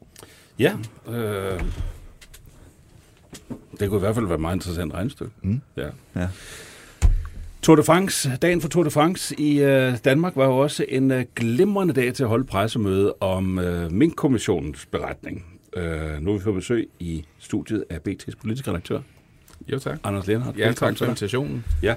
[0.58, 0.72] Ja.
[1.08, 1.60] Øh,
[3.80, 5.32] det kunne i hvert fald være et meget interessant regnestykke.
[5.42, 5.60] Mm.
[5.76, 5.88] Ja.
[6.16, 6.28] Ja.
[7.62, 11.10] Tour de France, dagen for Tour de France i øh, Danmark var jo også en
[11.10, 15.44] øh, glimrende dag til at holde pressemøde om øh, Mink-kommissionens beretning.
[15.76, 19.00] Øh, nu er vi på besøg i studiet af BT's politiske redaktør,
[19.68, 19.98] Jo, tak.
[20.04, 20.58] Anders Lennart.
[20.58, 21.64] Ja, tak for invitationen.
[21.82, 21.94] Ja.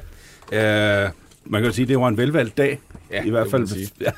[1.05, 1.11] Øh,
[1.45, 2.79] man kan jo sige, at det var en velvalgt dag.
[3.11, 3.67] Ja, I hvert fald.
[3.67, 3.89] sige.
[4.01, 4.11] Ja.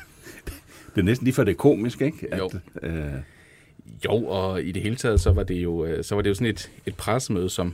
[0.96, 2.38] Det er næsten lige for det komisk, ikke?
[2.38, 2.52] Jo.
[2.82, 3.14] øh,
[4.06, 6.34] Jo, og i det hele taget, så var det jo, øh, så var det jo
[6.36, 7.74] sådan et, et pressemøde, som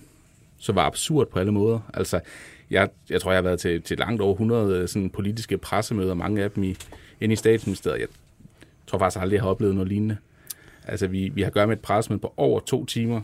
[0.58, 1.80] så var absurd på alle måder.
[1.94, 2.20] Altså,
[2.70, 6.44] jeg, jeg tror, jeg har været til, til langt over 100 sådan politiske pressemøder, mange
[6.44, 6.76] af dem i,
[7.22, 8.00] inde i statsministeriet.
[8.00, 8.08] Jeg
[8.88, 10.18] tror faktisk aldrig, jeg har oplevet noget lignende.
[10.88, 13.22] Altså, vi, vi har gør med et pressemøde på over to timer,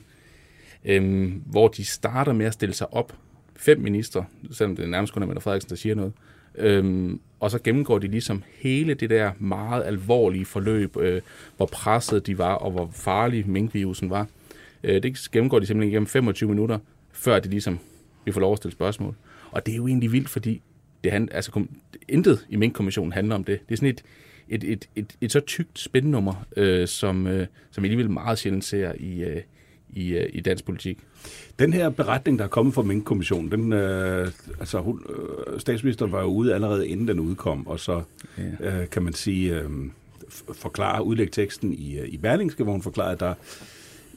[0.85, 3.13] øhm, hvor de starter med at stille sig op.
[3.55, 6.13] Fem minister, selvom det er nærmest kun er Mette Frederiksen, der siger noget.
[6.57, 11.21] Øhm, og så gennemgår de ligesom hele det der meget alvorlige forløb, øh,
[11.57, 14.27] hvor presset de var, og hvor farlig minkvirusen var.
[14.83, 16.79] Øh, det gennemgår de simpelthen igennem 25 minutter,
[17.11, 17.79] før de ligesom
[18.25, 19.15] vi får lov at stille spørgsmål.
[19.51, 20.61] Og det er jo egentlig vildt, fordi
[21.03, 21.69] det han, altså, kom,
[22.07, 23.59] intet i minkkommissionen handler om det.
[23.69, 24.03] Det er sådan et,
[24.49, 28.63] et, et, et, et så tykt spændnummer, øh, som, øh, som vi alligevel meget sjældent
[28.63, 29.41] ser i, øh,
[29.95, 30.97] i, øh, i dansk politik.
[31.59, 36.21] Den her beretning, der er kommet fra Mink-kommissionen, den, øh, altså, hun, øh, statsministeren var
[36.21, 38.01] jo ude allerede inden den udkom, og så
[38.37, 38.81] ja.
[38.81, 39.69] øh, kan man sige, øh,
[40.53, 43.33] forklare, udlægge teksten i, øh, i Berlingske, hvor hun forklarede, at der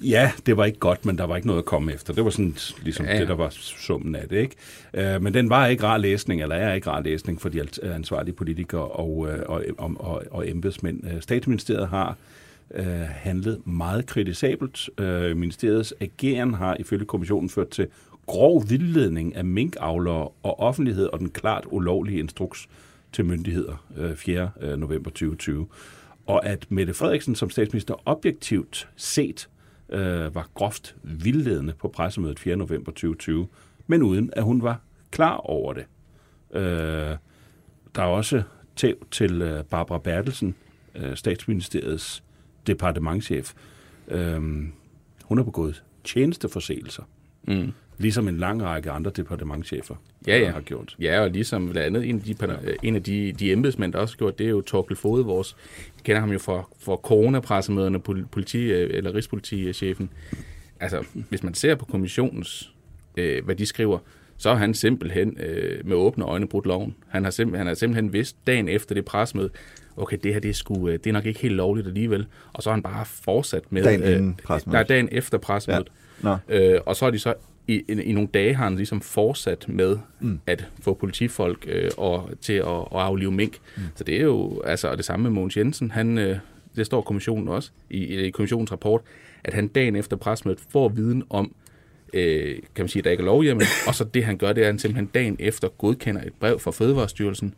[0.03, 2.15] Ja, det var ikke godt, men der var ikke noget at komme efter.
[2.15, 3.21] Det var sådan ligesom ja, ja.
[3.21, 4.37] det, der var summen af det.
[4.37, 5.17] Ikke?
[5.17, 8.35] Uh, men den var ikke rar læsning, eller er ikke rar læsning for de ansvarlige
[8.35, 11.05] politikere og, uh, og, og, og, og embedsmænd.
[11.05, 12.17] Uh, Statsministeriet har
[12.71, 14.91] uh, handlet meget kritisabelt.
[14.99, 17.87] Øh, ministeriets ageren har ifølge kommissionen ført til
[18.27, 22.69] grov vildledning af minkavlere og offentlighed og den klart ulovlige instruks
[23.13, 24.51] til myndigheder øh, 4.
[24.61, 25.67] Øh, november 2020.
[26.27, 29.49] Og at Mette Frederiksen som statsminister objektivt set
[29.89, 32.57] øh, var groft vildledende på pressemødet 4.
[32.57, 33.47] november 2020,
[33.87, 35.85] men uden at hun var klar over det.
[36.53, 37.17] Øh,
[37.95, 38.43] der er også
[38.77, 40.55] tæv til øh, Barbara Bertelsen,
[40.95, 42.23] øh, statsministeriets
[42.73, 43.53] departementchef.
[44.09, 44.41] Øh,
[45.25, 47.03] hun har begået tjenesteforseelser.
[47.49, 49.95] Mm ligesom en lang række andre departementchefer
[50.27, 50.51] ja, ja.
[50.51, 50.97] har gjort.
[51.01, 52.73] Ja, og ligesom blandt andet en af de, ja.
[52.83, 55.57] en af de, de embedsmænd, der også har gjort, det er jo Torkel Fode, vores,
[55.97, 58.01] vi kender ham jo fra, fra coronapressemøderne,
[58.31, 60.11] politi, eller rigspolitichefen.
[60.81, 62.73] Altså, hvis man ser på kommissionens,
[63.17, 63.99] øh, hvad de skriver,
[64.37, 66.95] så har han simpelthen øh, med åbne øjne brudt loven.
[67.09, 69.51] Han har, simpelthen, han har simpelthen vidst dagen efter det pressemøde,
[69.99, 72.27] okay, det her det er, sgu, øh, det er nok ikke helt lovligt alligevel.
[72.53, 73.83] Og så har han bare fortsat med...
[73.83, 74.73] Dagen inden pressemødet.
[74.73, 75.89] Nej, dagen efter pressemødet.
[76.25, 76.37] Ja.
[76.49, 77.35] Øh, og så har de så
[77.69, 80.41] i, i, i nogle dage har han ligesom fortsat med mm.
[80.47, 83.59] at få politifolk øh, og, til at, at aflive mink.
[83.77, 83.83] Mm.
[83.95, 86.37] Så det er jo, altså, og det samme med Mogens Jensen, han, øh,
[86.77, 89.01] det står kommissionen også i, i kommissionens rapport,
[89.45, 91.55] at han dagen efter presmødet får viden om,
[92.15, 94.63] øh, kan man sige, at der ikke er lovhjemmel, og så det han gør, det
[94.63, 97.55] er, at han simpelthen dagen efter godkender et brev fra Fødevarestyrelsen,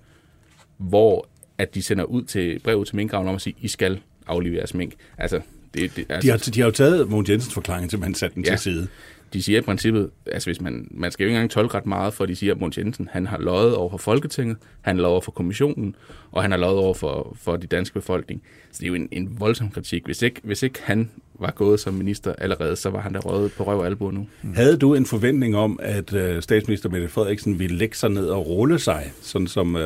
[0.76, 1.28] hvor
[1.60, 4.74] at de sender ud til brevet til minkavlen om at sige, I skal aflive jeres
[4.74, 4.92] mink.
[5.18, 5.40] Altså,
[5.74, 8.44] det, det, altså, de, har, de har jo taget Mogens Jensens forklaring, simpelthen sat den
[8.44, 8.88] ja, til side
[9.32, 12.14] de siger i princippet, altså hvis man, man skal jo ikke engang tolke ret meget,
[12.14, 15.12] for de siger, at Mogens Jensen, han har løjet over for Folketinget, han har løjet
[15.12, 15.96] over for kommissionen,
[16.32, 18.42] og han har løjet over for, for de danske befolkning.
[18.72, 20.04] Så det er jo en, en voldsom kritik.
[20.04, 23.52] Hvis ikke, hvis ikke han var gået som minister allerede, så var han der røget
[23.52, 24.26] på røv og albu nu.
[24.42, 24.54] Mm.
[24.54, 28.46] Havde du en forventning om, at uh, statsminister Mette Frederiksen ville lægge sig ned og
[28.46, 29.74] rulle sig, sådan som...
[29.74, 29.82] Uh,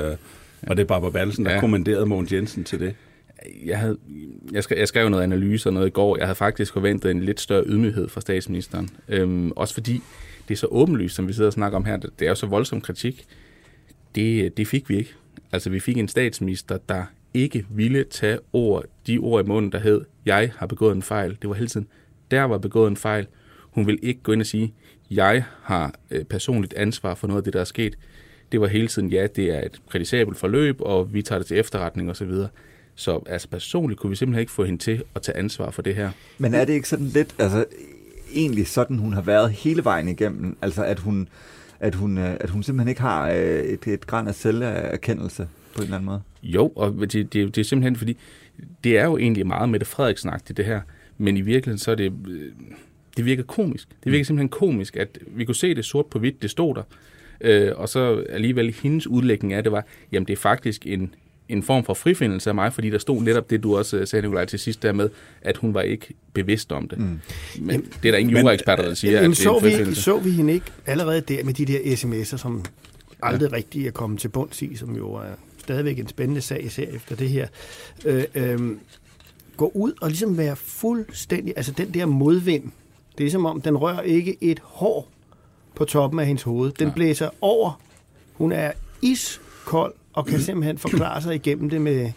[0.68, 1.60] var det Barbara Bertelsen, der ja.
[1.60, 2.94] kommanderede Mogens Jensen til det?
[3.64, 3.98] jeg, havde,
[4.52, 6.16] jeg, skrev, jeg skrev noget analyse og noget i går.
[6.16, 8.90] Jeg havde faktisk forventet en lidt større ydmyghed fra statsministeren.
[9.08, 10.02] Øhm, også fordi
[10.48, 11.96] det er så åbenlyst, som vi sidder og snakker om her.
[11.96, 13.26] Det er jo så voldsom kritik.
[14.14, 15.14] Det, det fik vi ikke.
[15.52, 19.78] Altså, vi fik en statsminister, der ikke ville tage ord, de ord i munden, der
[19.78, 21.38] hed, jeg har begået en fejl.
[21.42, 21.88] Det var hele tiden,
[22.30, 23.26] der var begået en fejl.
[23.60, 24.74] Hun vil ikke gå ind og sige,
[25.10, 27.98] jeg har øh, personligt ansvar for noget af det, der er sket.
[28.52, 31.58] Det var hele tiden, ja, det er et kritisabelt forløb, og vi tager det til
[31.58, 32.30] efterretning osv.
[32.94, 35.94] Så altså personligt kunne vi simpelthen ikke få hende til at tage ansvar for det
[35.94, 36.10] her.
[36.38, 37.64] Men er det ikke sådan lidt, altså
[38.34, 40.56] egentlig sådan, hun har været hele vejen igennem?
[40.62, 41.28] Altså at hun,
[41.80, 45.78] at hun, øh, at hun simpelthen ikke har øh, et, et græn af selverkendelse på
[45.78, 46.22] en eller anden måde?
[46.42, 48.16] Jo, og det, det, det er simpelthen fordi,
[48.84, 50.80] det er jo egentlig meget Mette frederiksen det her,
[51.18, 52.52] men i virkeligheden så er det, øh,
[53.16, 53.88] det virker komisk.
[54.04, 56.82] Det virker simpelthen komisk, at vi kunne se det sort på hvidt, det stod der,
[57.40, 61.14] øh, og så alligevel hendes udlægning af det var, jamen det er faktisk en,
[61.48, 64.44] en form for frifindelse af mig, fordi der stod netop det, du også sagde, Nicolaj,
[64.44, 65.10] til sidst der med,
[65.42, 66.98] at hun var ikke bevidst om det.
[66.98, 67.04] Mm.
[67.04, 67.20] Men
[67.70, 70.02] jamen, det er der ingen juraeksperter, der siger, jamen, at det er en frifindelse.
[70.02, 72.64] Så vi, så vi hende ikke allerede der med de der sms'er, som
[73.22, 73.56] aldrig ja.
[73.56, 77.16] rigtig er kommet til bunds i, som jo er stadigvæk en spændende sag, især efter
[77.16, 77.46] det her.
[78.04, 78.58] Øh, øh,
[79.56, 82.64] gå ud og ligesom være fuldstændig, altså den der modvind,
[83.18, 85.10] det er som om, den rører ikke et hår
[85.74, 86.72] på toppen af hendes hoved.
[86.72, 86.94] Den ja.
[86.94, 87.80] blæser over.
[88.34, 92.10] Hun er iskold og kan simpelthen forklare sig igennem det med...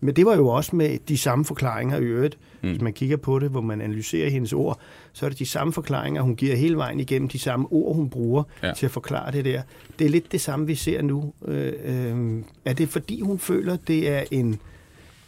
[0.00, 2.38] Men det var jo også med de samme forklaringer i øvrigt.
[2.62, 2.70] Mm.
[2.70, 4.78] Hvis man kigger på det, hvor man analyserer hendes ord,
[5.12, 8.10] så er det de samme forklaringer, hun giver hele vejen igennem, de samme ord, hun
[8.10, 8.72] bruger ja.
[8.72, 9.62] til at forklare det der.
[9.98, 11.32] Det er lidt det samme, vi ser nu.
[11.48, 14.60] Øh, øh, er det fordi, hun føler, det er en,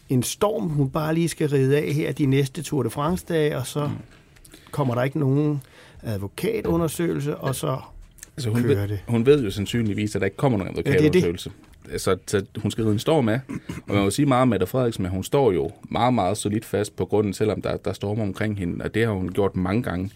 [0.09, 3.67] en storm, hun bare lige skal ride af her de næste Tour de France-dage, og
[3.67, 3.93] så mm.
[4.71, 5.61] kommer der ikke nogen
[6.03, 7.79] advokatundersøgelse, og så
[8.37, 8.99] Altså, hun, kører ved, det.
[9.09, 10.95] hun ved jo sandsynligvis, at der ikke kommer nogen det er det.
[10.99, 11.51] advokatundersøgelse.
[11.97, 13.41] Så, så hun skal en storm af.
[13.89, 16.65] Og man må sige meget om Mette Frederiksen, men hun står jo meget, meget solidt
[16.65, 19.83] fast på grunden, selvom der, der stormer omkring hende, og det har hun gjort mange
[19.83, 20.11] gange.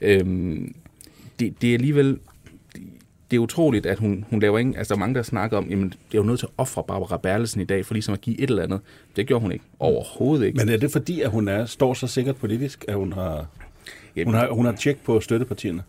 [0.00, 0.74] Øhm,
[1.40, 2.18] det, det er alligevel...
[3.30, 4.76] Det er utroligt, at hun, hun laver ingen...
[4.76, 6.82] Altså, der er mange, der snakker om, jamen, det er jo nødt til at ofre
[6.88, 8.80] Barbara Berlesen i dag, for ligesom at give et eller andet.
[9.16, 9.64] Det gjorde hun ikke.
[9.78, 10.56] Overhovedet ikke.
[10.56, 13.46] Men er det fordi, at hun er, står så sikkert politisk, at hun har,
[14.16, 15.82] Jamen, hun har, hun har tjek på støttepartierne?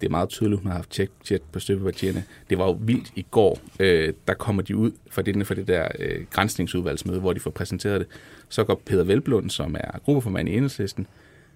[0.00, 2.24] det er meget tydeligt, hun har haft tjek, tjek på støttepartierne.
[2.50, 3.58] Det var jo vildt i går.
[3.80, 7.50] Øh, der kommer de ud fra det, for det der øh, grænsningsudvalgsmøde, hvor de får
[7.50, 8.08] præsenteret det.
[8.48, 11.06] Så går Peter Velblund, som er gruppeformand i Enhedslisten,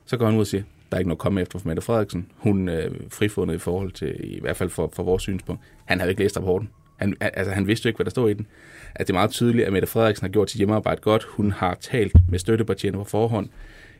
[0.06, 1.82] så går han ud og siger, der er ikke noget at komme efter for Mette
[1.82, 2.26] Frederiksen.
[2.36, 5.62] Hun er øh, frifundet i forhold til, i hvert fald for, for vores synspunkt.
[5.84, 6.68] Han havde ikke læst rapporten.
[6.96, 8.46] Han, altså, han vidste jo ikke, hvad der stod i den.
[8.94, 11.24] At det er meget tydeligt, at Mette Frederiksen har gjort sit hjemmearbejde godt.
[11.24, 13.48] Hun har talt med støttepartierne på forhånd,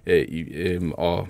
[0.06, 1.28] øh, øh, og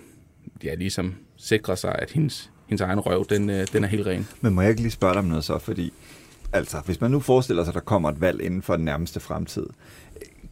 [0.65, 4.29] ja, ligesom sikrer sig, at hendes, hendes egen røv, den, øh, den er helt ren.
[4.41, 5.59] Men må jeg ikke lige spørge dig om noget så?
[5.59, 5.93] Fordi,
[6.53, 9.21] altså, hvis man nu forestiller sig, at der kommer et valg inden for den nærmeste
[9.21, 9.67] fremtid,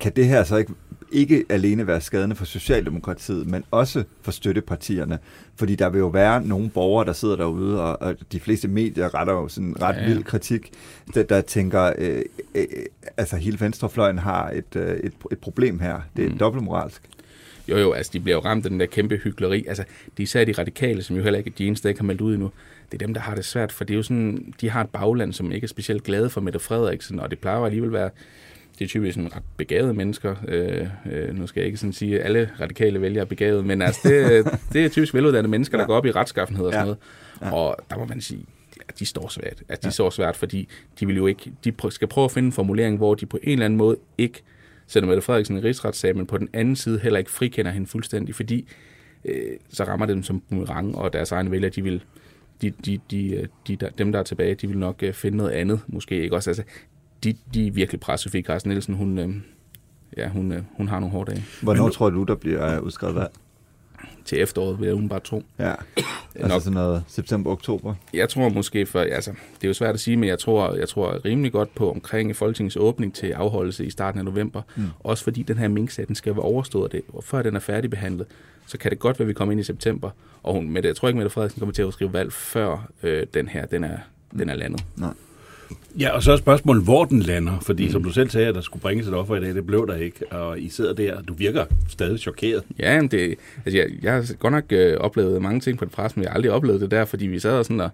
[0.00, 0.72] kan det her så ikke,
[1.12, 5.18] ikke alene være skadende for Socialdemokratiet, men også for støttepartierne?
[5.57, 9.14] Fordi der vil jo være nogle borgere, der sidder derude, og, og de fleste medier
[9.14, 10.09] retter jo sådan ret Ja, ja.
[10.09, 10.14] ja.
[10.14, 10.70] vild kritik,
[11.14, 12.22] der, der tænker, øh,
[12.55, 12.64] øh,
[13.16, 16.00] altså hele venstrefløjen har et, øh, et, et problem her.
[16.16, 16.38] Det er mm.
[16.38, 17.03] dobbeltmoralsk.
[17.70, 19.64] Jo, jo, altså de bliver jo ramt af den der kæmpe hyggeleri.
[19.68, 19.83] Altså,
[20.16, 22.06] de er især de radikale, som jo heller ikke er de eneste, der ikke har
[22.06, 22.50] meldt ud endnu.
[22.92, 24.90] Det er dem, der har det svært, for det er jo sådan, de har et
[24.90, 28.11] bagland, som ikke er specielt glade for Mette Frederiksen, og det plejer alligevel at være,
[28.78, 30.37] det er typisk sådan ret begavede mennesker.
[30.48, 33.83] Øh, øh, nu skal jeg ikke sådan sige, at alle radikale vælgere er begavede, men
[33.83, 36.94] altså, det, det er typisk veluddannede mennesker, der går op i retskaffenhed og sådan Ja.
[37.40, 37.54] noget.
[37.54, 38.44] Og der må man sige,
[38.88, 39.62] at de står svært.
[39.68, 39.90] At de ja.
[39.90, 40.68] står svært, fordi
[41.00, 43.52] de vil jo ikke, de skal prøve at finde en formulering, hvor de på en
[43.52, 44.42] eller anden måde ikke
[44.90, 48.35] sætter Mette Frederiksen i rigsretssag, men på den anden side heller ikke frikender hende fuldstændig,
[48.35, 48.68] fordi
[49.24, 52.03] øh, så rammer det dem som boomerang, og deres egne vælgere, de vil,
[52.62, 55.50] de, de, de, de, der, dem, der er tilbage, de vil nok øh, finde noget
[55.50, 56.50] andet, måske ikke også.
[56.50, 56.62] Altså,
[57.24, 59.29] de, de er virkelig presset, Sofie Carsten Nielsen, hun, øh,
[60.16, 61.44] ja, hun, øh, hun har nogle hårde dage.
[61.62, 63.31] Hvornår tror du, der bliver øh, udskrevet valg?
[64.24, 65.42] Til efteråret vil jeg bare tro.
[65.59, 65.70] Ja,
[66.35, 66.62] altså Nok.
[66.62, 67.94] sådan noget september-oktober.
[68.14, 70.88] Jeg tror måske, for, altså, det er jo svært at sige, men jeg tror, jeg
[70.88, 74.62] tror rimelig godt på omkring Folketingets åbning til afholdelse i starten af november.
[74.76, 74.85] Mm.
[75.00, 78.26] Også fordi den her minksag, den skal være overstået det, og før den er færdigbehandlet,
[78.66, 80.11] så kan det godt være, at vi kommer ind i september.
[80.42, 83.26] Og hun, men jeg tror ikke, Mette Frederiksen kommer til at skrive valg, før øh,
[83.35, 83.98] den her, den er,
[84.38, 84.85] den er landet.
[85.98, 87.61] Ja, og så er spørgsmålet, hvor den lander.
[87.61, 87.92] Fordi mm.
[87.92, 89.96] som du selv sagde, at der skulle bringes et offer i dag, det blev der
[89.96, 90.33] ikke.
[90.33, 92.64] Og I sidder der, du virker stadig chokeret.
[92.79, 93.35] Ja, men det,
[93.66, 96.31] altså jeg, jeg har godt nok øh, oplevet mange ting på det pres, men jeg
[96.31, 97.88] har aldrig oplevet det der, fordi vi sad og sådan der,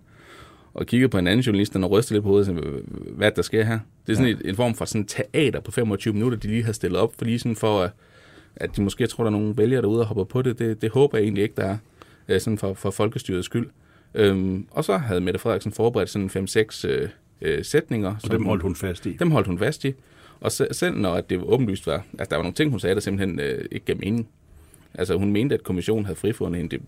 [0.74, 3.34] og kiggede på en anden journalist, der rystede lidt på hovedet, og sådan, hvad er
[3.34, 3.78] der sker her?
[4.06, 4.36] Det er sådan ja.
[4.40, 7.24] et, en form for sådan teater på 25 minutter, de lige har stillet op, for
[7.24, 7.90] lige sådan for, at,
[8.56, 10.58] at de måske tror, der er nogle vælgere derude og hopper på det.
[10.58, 11.76] Det, det håber jeg egentlig ikke, der er,
[12.28, 13.68] øh, sådan for, for folkestyrets skyld.
[14.14, 17.08] Øhm, og så havde Mette Frederiksen forberedt sådan 5-6 øh,
[17.42, 18.08] øh, sætninger.
[18.14, 19.12] Og som dem holdt hun fast i.
[19.18, 19.92] dem holdt hun fast i.
[20.40, 22.80] Og se- selv når at det var åbenlyst var, altså der var nogle ting, hun
[22.80, 24.28] sagde, der simpelthen øh, ikke gav mening.
[24.94, 26.76] Altså hun mente, at kommissionen havde frifundet hende.
[26.76, 26.84] Det,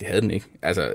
[0.00, 0.46] det havde den ikke.
[0.62, 0.94] Altså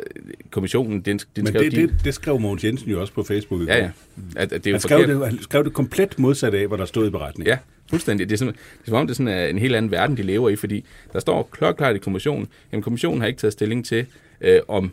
[0.51, 1.81] kommissionen, den, den Men skrev det, de...
[1.81, 3.91] det, det skrev Mogens Jensen jo også på Facebook i Ja, ja.
[4.35, 5.17] At, at det er Han skrev forkert.
[5.21, 7.47] det, han skrev det komplet modsat af, hvad der stod i beretningen.
[7.51, 7.57] Ja,
[7.89, 8.29] fuldstændig.
[8.29, 10.21] Det er, simpelthen- det er som om, det er sådan en helt anden verden, de
[10.23, 14.05] lever i, fordi der står klokklart i kommissionen, jamen kommissionen har ikke taget stilling til,
[14.41, 14.89] øh, om øh,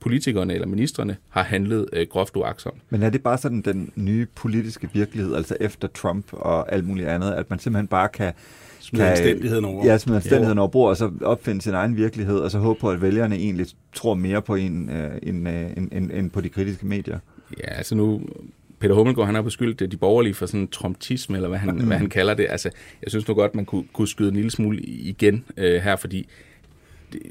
[0.00, 2.78] politikerne eller ministerne har handlet øh, groft uagtsomt.
[2.90, 7.08] Men er det bare sådan den nye politiske virkelighed, altså efter Trump og alt muligt
[7.08, 8.32] andet, at man simpelthen bare kan...
[8.80, 9.86] Smid anstændigheden over.
[9.86, 12.90] Ja, smide anstændigheden over bord, og så opfinde sin egen virkelighed, og så håbe på,
[12.90, 16.48] at vælgerne egentlig tror mere på en, øh, end, øh, end, end, end på de
[16.48, 17.18] kritiske medier.
[17.58, 18.22] Ja, altså nu...
[18.80, 21.86] Peter Hummelgaard, han har beskyldt øh, de borgerlige for sådan trumptisme, eller hvad han, mm.
[21.86, 22.46] hvad han kalder det.
[22.48, 22.70] Altså,
[23.02, 26.28] jeg synes nu godt, man kunne, kunne skyde en lille smule igen øh, her, fordi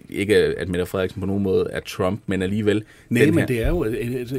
[0.10, 2.84] ikke at Mette Frederiksen på nogen måde er Trump, men alligevel...
[3.10, 3.84] Nej, men her, det er jo,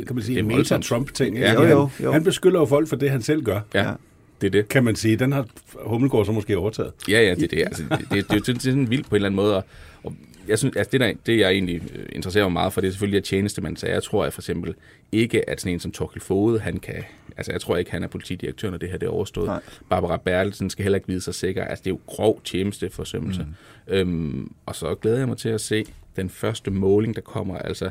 [0.06, 1.38] kan man sige, en meta-Trump-ting.
[1.38, 2.12] Ja, jo, Han- jo, jo.
[2.12, 3.92] Han beskylder jo folk for det, han selv gør, Ja,
[4.40, 4.68] det er det.
[4.68, 5.16] kan man sige.
[5.16, 5.46] Den har
[5.84, 6.92] Hummelgaard så måske overtaget.
[7.08, 7.58] Ja, ja, det er det.
[7.62, 9.56] Altså, det, det, det, det, det er sådan vildt på en eller anden måde.
[9.56, 9.64] Og,
[10.04, 10.14] og
[10.48, 12.92] jeg synes, altså det, der, det, jeg egentlig øh, interesserer mig meget for, det er
[12.92, 13.76] selvfølgelig at tjenestemand.
[13.76, 14.74] Så jeg tror at for eksempel
[15.12, 16.94] ikke, at sådan en som Torkel Fode, han kan...
[17.38, 19.46] Altså, jeg tror ikke, han er politidirektør, når det her det er overstået.
[19.46, 19.60] Nej.
[19.90, 21.64] Barbara Bertelsen skal heller ikke vide sig sikker.
[21.64, 23.42] Altså, det er jo grov tjenesteforsømmelse.
[23.88, 23.94] Mm.
[23.94, 25.84] Øhm, og så glæder jeg mig til at se
[26.16, 27.58] den første måling, der kommer.
[27.58, 27.90] Altså,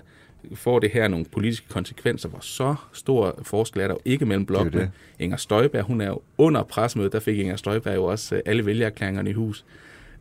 [0.56, 4.46] får det her nogle politiske konsekvenser, hvor så stor forskel er der jo ikke mellem
[4.46, 4.82] blokkene.
[4.82, 4.92] det.
[5.20, 8.66] Inger Støjberg, hun er jo under presmødet, der fik Inger Støjberg jo også øh, alle
[8.66, 9.66] vælgererklæringerne i hus.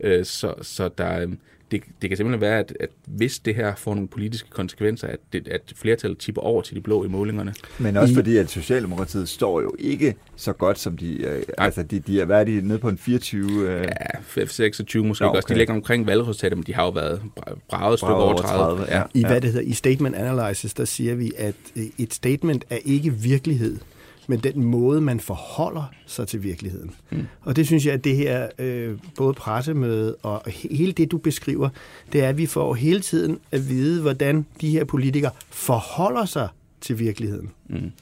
[0.00, 1.32] Øh, Så, så der, øh,
[1.70, 5.18] det, det kan simpelthen være, at, at hvis det her får nogle politiske konsekvenser, at,
[5.32, 7.54] det, at flertallet tipper over til de blå i målingerne.
[7.78, 8.14] Men også I...
[8.14, 11.22] fordi, at Socialdemokratiet står jo ikke så godt, som de...
[11.22, 13.70] Øh, altså, de, de er, hvad er de, nede på en 24...
[13.70, 13.88] Øh...
[14.36, 15.36] Ja, 26 måske ja, okay.
[15.36, 15.48] også.
[15.48, 17.22] De ligger omkring valgresultatet, men de har jo været
[17.68, 18.84] braget stykke over 30.
[18.84, 19.02] 30 ja.
[19.14, 22.78] I hvad det hedder, i statement analysis, der siger vi, at øh, et statement er
[22.84, 23.78] ikke virkelighed,
[24.26, 26.90] men den måde, man forholder sig til virkeligheden.
[27.10, 27.26] Mm.
[27.42, 31.68] Og det synes jeg, at det her øh, både pressemøde og hele det, du beskriver,
[32.12, 36.48] det er, at vi får hele tiden at vide, hvordan de her politikere forholder sig
[36.80, 37.50] til virkeligheden.
[37.68, 37.92] Mm.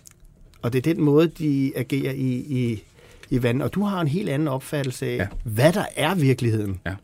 [0.63, 2.83] Og det er den måde, de agerer i, i,
[3.31, 3.63] i vand.
[3.63, 5.27] Og du har en helt anden opfattelse af, ja.
[5.45, 6.81] hvad der er virkeligheden.
[6.87, 6.95] Ja.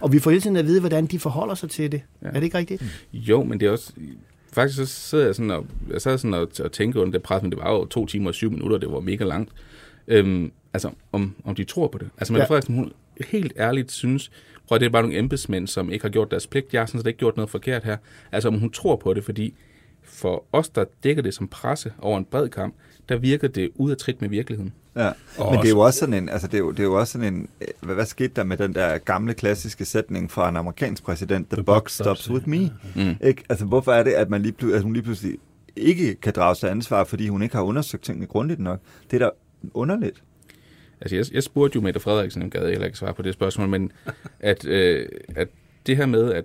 [0.00, 2.02] Og vi får hele tiden at vide, hvordan de forholder sig til det.
[2.22, 2.26] Ja.
[2.26, 2.84] Er det ikke rigtigt?
[3.12, 3.92] Jo, men det er også
[4.52, 7.42] faktisk så sidder jeg sådan og, jeg sad sådan og, og tænker under det pres,
[7.42, 9.52] men det var jo to timer og syv minutter, det var mega langt.
[10.08, 12.10] Øhm, altså, om, om de tror på det.
[12.18, 12.48] Altså, Mette ja.
[12.48, 12.92] Frederiksen, hun
[13.26, 14.30] helt ærligt synes,
[14.68, 16.72] prøv det er bare nogle embedsmænd, som ikke har gjort deres pligt.
[16.72, 17.96] Jeg har sådan set ikke gjort noget forkert her.
[18.32, 19.54] Altså, om hun tror på det, fordi
[20.02, 22.74] for os, der dækker det som presse over en bred kamp,
[23.08, 24.72] der virker det ud af trit med virkeligheden.
[24.96, 26.84] Ja, og men det er jo også sådan en, altså det er jo, det er
[26.84, 30.30] jo også sådan en, øh, hvad, hvad skete der med den der gamle klassiske sætning
[30.30, 32.70] fra en amerikansk præsident, the, the buck stops with me.
[32.96, 33.16] Mm.
[33.20, 33.44] Ikke?
[33.48, 35.38] Altså hvorfor er det, at man lige, at hun lige pludselig
[35.76, 38.80] ikke kan drage sig ansvar, fordi hun ikke har undersøgt tingene grundigt nok?
[39.10, 39.30] Det er da
[39.74, 40.22] underligt.
[41.00, 43.68] Altså jeg, jeg spurgte jo Mette Frederiksen, jeg gad heller ikke svare på det spørgsmål,
[43.68, 43.92] men
[44.40, 45.48] at, øh, at
[45.86, 46.44] det her med, at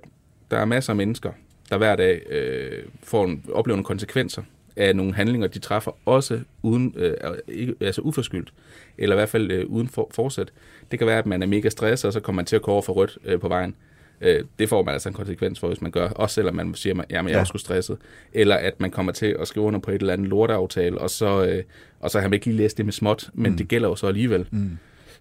[0.52, 1.32] der er masser af mennesker,
[1.70, 4.42] der hver dag øh, får en, oplever nogle konsekvenser
[4.78, 7.14] af nogle handlinger, de træffer, også uden, øh,
[7.48, 8.54] ikke, altså uforskyldt,
[8.98, 10.52] eller i hvert fald øh, uden for, forsæt.
[10.92, 12.74] Det kan være, at man er mega stresset, og så kommer man til at køre
[12.74, 13.76] over for rødt øh, på vejen.
[14.22, 17.02] Øh, det får man altså en konsekvens for, hvis man gør, også selvom man siger,
[17.02, 17.98] at jamen, jeg er også stresset.
[18.34, 21.46] Eller at man kommer til at skrive under på et eller andet lorteaftale, og så,
[21.46, 21.64] øh,
[22.00, 23.58] og så har man ikke lige læst det med småt, men mm.
[23.58, 24.46] det gælder jo så alligevel.
[24.52, 24.78] Mm.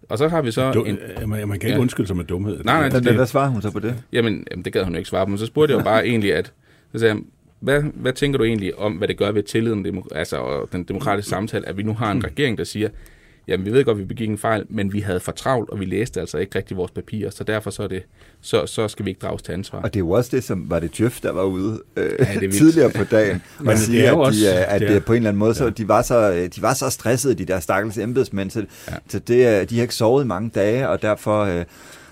[0.09, 0.73] Og så har vi så...
[0.73, 1.79] Du, en, man, man kan ikke ja.
[1.79, 2.65] undskylde sig med dumhed.
[2.65, 3.01] Nej, nej.
[3.01, 4.03] Det, hvad svarer hun så på det?
[4.13, 6.07] Jamen, jamen, det gad hun jo ikke svare på, men så spurgte jeg jo bare
[6.09, 6.53] egentlig, at
[6.93, 7.23] så sagde jeg,
[7.61, 11.31] hvad, hvad tænker du egentlig om, hvad det gør ved tilliden altså, og den demokratiske
[11.31, 12.89] samtale, at vi nu har en regering, der siger,
[13.49, 15.81] jamen vi ved godt, at vi begik en fejl, men vi havde for travlt, og
[15.81, 18.03] vi læste altså ikke rigtig vores papirer, så derfor så, er det,
[18.41, 19.83] så, så skal vi ikke drages til ansvar.
[19.83, 22.51] Og det er jo også det, som var det Jeff, der var ude øh, ja,
[22.51, 25.51] tidligere på dagen, og sige, at, de, også, at det, på en eller anden måde,
[25.51, 25.55] ja.
[25.55, 28.95] så de var så, de var så stressede, de der stakkels embedsmænd, så, ja.
[29.09, 31.45] så det, de har ikke sovet mange dage, og derfor...
[31.45, 31.65] Øh,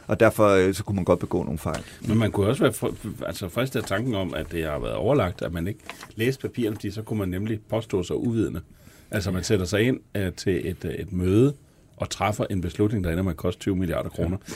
[0.06, 1.82] og derfor øh, så kunne man godt begå nogle fejl.
[2.08, 2.94] Men man kunne også være for,
[3.26, 5.80] altså fristet af tanken om, at det har været overlagt, at man ikke
[6.16, 8.60] læste papirerne, fordi så kunne man nemlig påstå sig uvidende.
[9.10, 11.54] Altså man sætter sig ind uh, til et, uh, et møde
[11.96, 14.36] og træffer en beslutning, der ender med at koste 20 milliarder kroner.
[14.48, 14.54] Ja.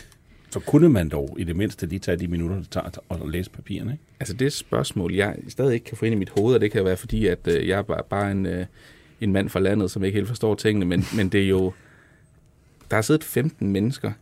[0.51, 3.51] Så kunne man dog i det mindste lige tage de minutter, det tager og læse
[3.51, 4.05] papirerne, ikke?
[4.21, 6.85] Altså det spørgsmål, jeg stadig ikke kan få ind i mit hoved, og det kan
[6.85, 8.65] være fordi, at uh, jeg er bare, bare en, uh,
[9.21, 11.73] en mand fra landet, som ikke helt forstår tingene, men, men det er jo...
[12.91, 14.13] Der har siddet 15 mennesker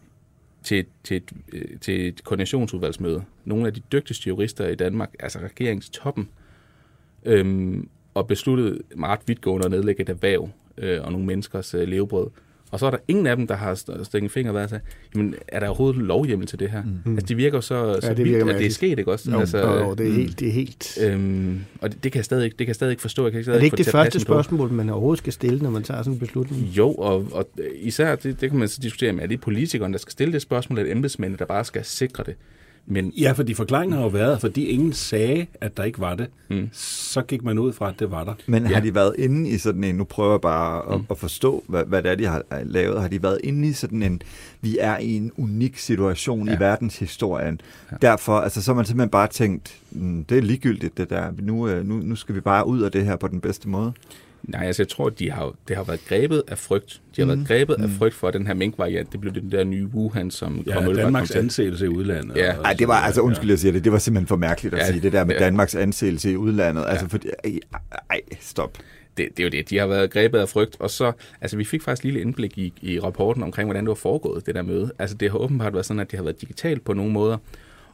[0.67, 1.33] til, til, et,
[1.81, 3.25] til et koordinationsudvalgsmøde.
[3.45, 6.29] Nogle af de dygtigste jurister i Danmark, altså regeringstoppen,
[7.25, 12.31] øhm, og besluttede meget vidtgående at nedlægge et erhverv øh, og nogle menneskers øh, levebrød.
[12.77, 14.85] Og så er der ingen af dem, der har stikket fingre og sagt,
[15.15, 16.83] jamen, er der overhovedet lovhjemmel til det her?
[16.83, 17.13] Mm.
[17.13, 19.31] Altså, det virker så, ja, så det virker vildt, at det er sket, ikke også?
[19.31, 20.41] Jo, altså, jo, det er helt...
[20.41, 20.99] Det er helt...
[21.03, 23.25] Øhm, og det, det, kan jeg stadig, det kan jeg stadig ikke forstå.
[23.25, 25.83] Jeg kan stadig er det ikke det første spørgsmål, man overhovedet skal stille, når man
[25.83, 26.63] tager sådan en beslutning?
[26.63, 27.49] Jo, og, og
[27.81, 30.43] især, det, det kan man så diskutere med, er det politikeren, der skal stille det
[30.43, 32.35] spørgsmål, eller embedsmændene, der bare skal sikre det?
[32.89, 36.27] Men, ja, fordi forklaringen har jo været, fordi ingen sagde, at der ikke var det,
[36.51, 36.69] mm.
[36.73, 38.35] så gik man ud fra, at det var der.
[38.47, 38.75] Men ja.
[38.75, 41.07] har de været inde i sådan en, nu prøver jeg bare at, mm.
[41.11, 44.03] at forstå, hvad, hvad det er, de har lavet, har de været inde i sådan
[44.03, 44.23] en,
[44.61, 46.57] vi er i en unik situation ja.
[46.57, 47.61] i verdenshistorien.
[47.93, 47.97] Ja.
[48.03, 51.69] Derfor, altså så har man simpelthen bare tænkt, mm, det er ligegyldigt det der, nu,
[51.69, 53.93] øh, nu, nu skal vi bare ud af det her på den bedste måde.
[54.43, 57.01] Nej, altså jeg tror, de har, det har været grebet af frygt.
[57.17, 57.29] De har mm.
[57.29, 57.85] været grebet mm.
[57.85, 60.75] af frygt for, at den her minkvariant, det blev den der nye Wuhan, som ja,
[60.75, 62.37] kom Danmarks kom anseelse i udlandet.
[62.37, 62.53] Ja.
[62.53, 64.87] Ej, det var, altså undskyld, jeg siger det, det var simpelthen for mærkeligt at ja,
[64.87, 65.45] sige, det der med ja.
[65.45, 66.85] Danmarks anseelse i udlandet.
[66.89, 67.09] Altså, ja.
[67.09, 67.29] fordi,
[68.11, 68.79] ej, stop.
[69.17, 70.77] Det, det er jo det, de har været grebet af frygt.
[70.81, 73.95] Og så, altså vi fik faktisk lille indblik i, i rapporten omkring, hvordan det var
[73.95, 74.91] foregået, det der møde.
[74.99, 77.39] Altså det har åbenbart været sådan, at det har været digitalt på nogle måder.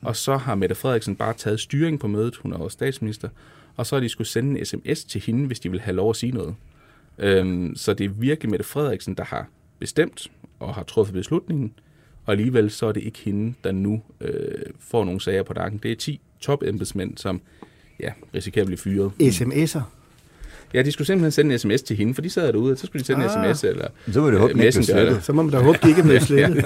[0.03, 3.29] Og så har Mette Frederiksen bare taget styring på mødet, hun er også statsminister,
[3.77, 6.11] og så har de skulle sende en sms til hende, hvis de vil have lov
[6.11, 6.55] at sige noget.
[7.19, 11.73] Øhm, så det er virkelig Mette Frederiksen, der har bestemt og har truffet beslutningen,
[12.25, 15.81] og alligevel så er det ikke hende, der nu øh, får nogle sager på dagen.
[15.83, 17.41] Det er 10 top-embedsmænd, som
[18.01, 19.13] ja, risikerer at blive fyret.
[19.21, 19.81] SMS'er?
[20.75, 22.87] Ja, de skulle simpelthen sende en sms til hende, for de sad derude, og så
[22.87, 23.49] skulle de sende ah.
[23.49, 25.21] en sms eller Så må det håbe, øh, Messenger.
[25.21, 26.57] Så må man da håbe, de ikke blev slettet.
[26.57, 26.63] ja,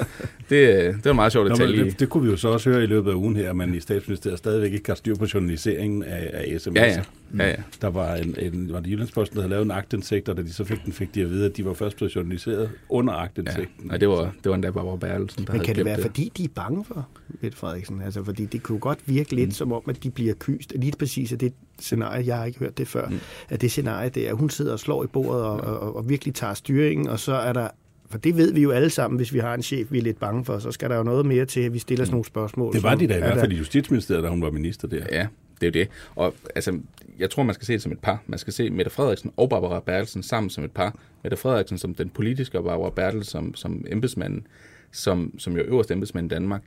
[0.50, 2.82] det, det var meget sjovt at tale det, det, kunne vi jo så også høre
[2.82, 6.02] i løbet af ugen her, at man i statsministeriet stadigvæk ikke har styr på journaliseringen
[6.02, 6.72] af, af sms'er.
[6.74, 7.00] Ja, ja.
[7.38, 7.54] Ja, ja.
[7.82, 10.52] Der var en, en var det Jyllandsposten, der havde lavet en agtindsigt, og da de
[10.52, 13.22] så fik den, fik de at vide, at de var først blevet journaliseret under Ja,
[13.22, 13.86] agtindsigten.
[13.86, 16.32] nej, det var, det var endda Barbara Bertelsen, der Men havde kan det være, fordi
[16.36, 17.08] de er bange for
[17.42, 18.02] Mette Frederiksen?
[18.02, 19.52] Altså, fordi det kunne godt virke lidt mm.
[19.52, 20.72] som om, at de bliver kyst.
[20.76, 23.18] Lige præcis af det scenarie, jeg har ikke hørt det før, mm.
[23.48, 26.08] at det scenarie, det er, at hun sidder og slår i bordet og, og, og
[26.08, 27.68] virkelig tager styringen, og så er der
[28.10, 30.18] for det ved vi jo alle sammen, hvis vi har en chef, vi er lidt
[30.20, 32.72] bange for, så skal der jo noget mere til, at vi stiller sådan nogle spørgsmål.
[32.72, 34.88] Det var de da i er hvert der- fald i Justitsministeriet, da hun var minister
[34.88, 35.02] der.
[35.12, 35.26] Ja,
[35.60, 35.88] det er jo det.
[36.14, 36.80] Og altså,
[37.18, 38.22] jeg tror, man skal se det som et par.
[38.26, 40.94] Man skal se Mette Frederiksen og Barbara Bertelsen sammen som et par.
[41.22, 44.46] Mette Frederiksen som den politiske, og Barbara Bertelsen som, som embedsmanden,
[44.92, 46.62] som, som jo er øverste embedsmand i Danmark.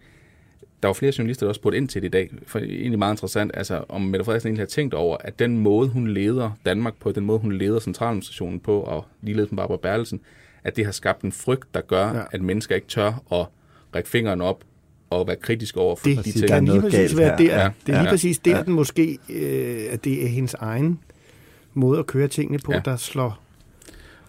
[0.82, 2.30] Der var flere journalister, der også spurgte ind til det i dag.
[2.48, 5.40] For det er egentlig meget interessant, altså, om Mette Frederiksen egentlig har tænkt over, at
[5.40, 9.58] den måde, hun leder Danmark på, den måde, hun leder centraladministrationen på, og ligeledes med
[9.58, 10.22] Barbara Bertelsen,
[10.64, 12.24] at det har skabt en frygt, der gør, ja.
[12.32, 13.46] at mennesker ikke tør at
[13.96, 14.64] række fingeren op
[15.10, 16.48] og være kritiske over for Det- de ting.
[16.48, 17.38] der er kan lige præcis galt være her.
[17.38, 17.44] der.
[17.62, 18.64] Ja, Det er lige ja, præcis der, ja.
[18.64, 21.00] den måske, øh, at det er hendes egen
[21.74, 22.82] måde at køre tingene på, Ja.
[22.86, 23.40] der slår,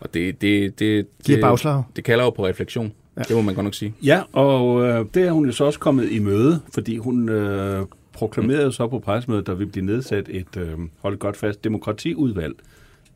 [0.00, 1.82] Og det, det, det, giver det, bagslag.
[1.96, 2.92] det kalder jo på refleksion.
[3.16, 3.22] Ja.
[3.22, 3.94] Det må man godt nok sige.
[4.02, 7.86] Ja, og øh, det er hun jo så også kommet i møde, fordi hun øh,
[8.12, 12.54] proklamerede så på pressemødet, der vil blive nedsat et, øh, hold godt fast, demokratiudvalg,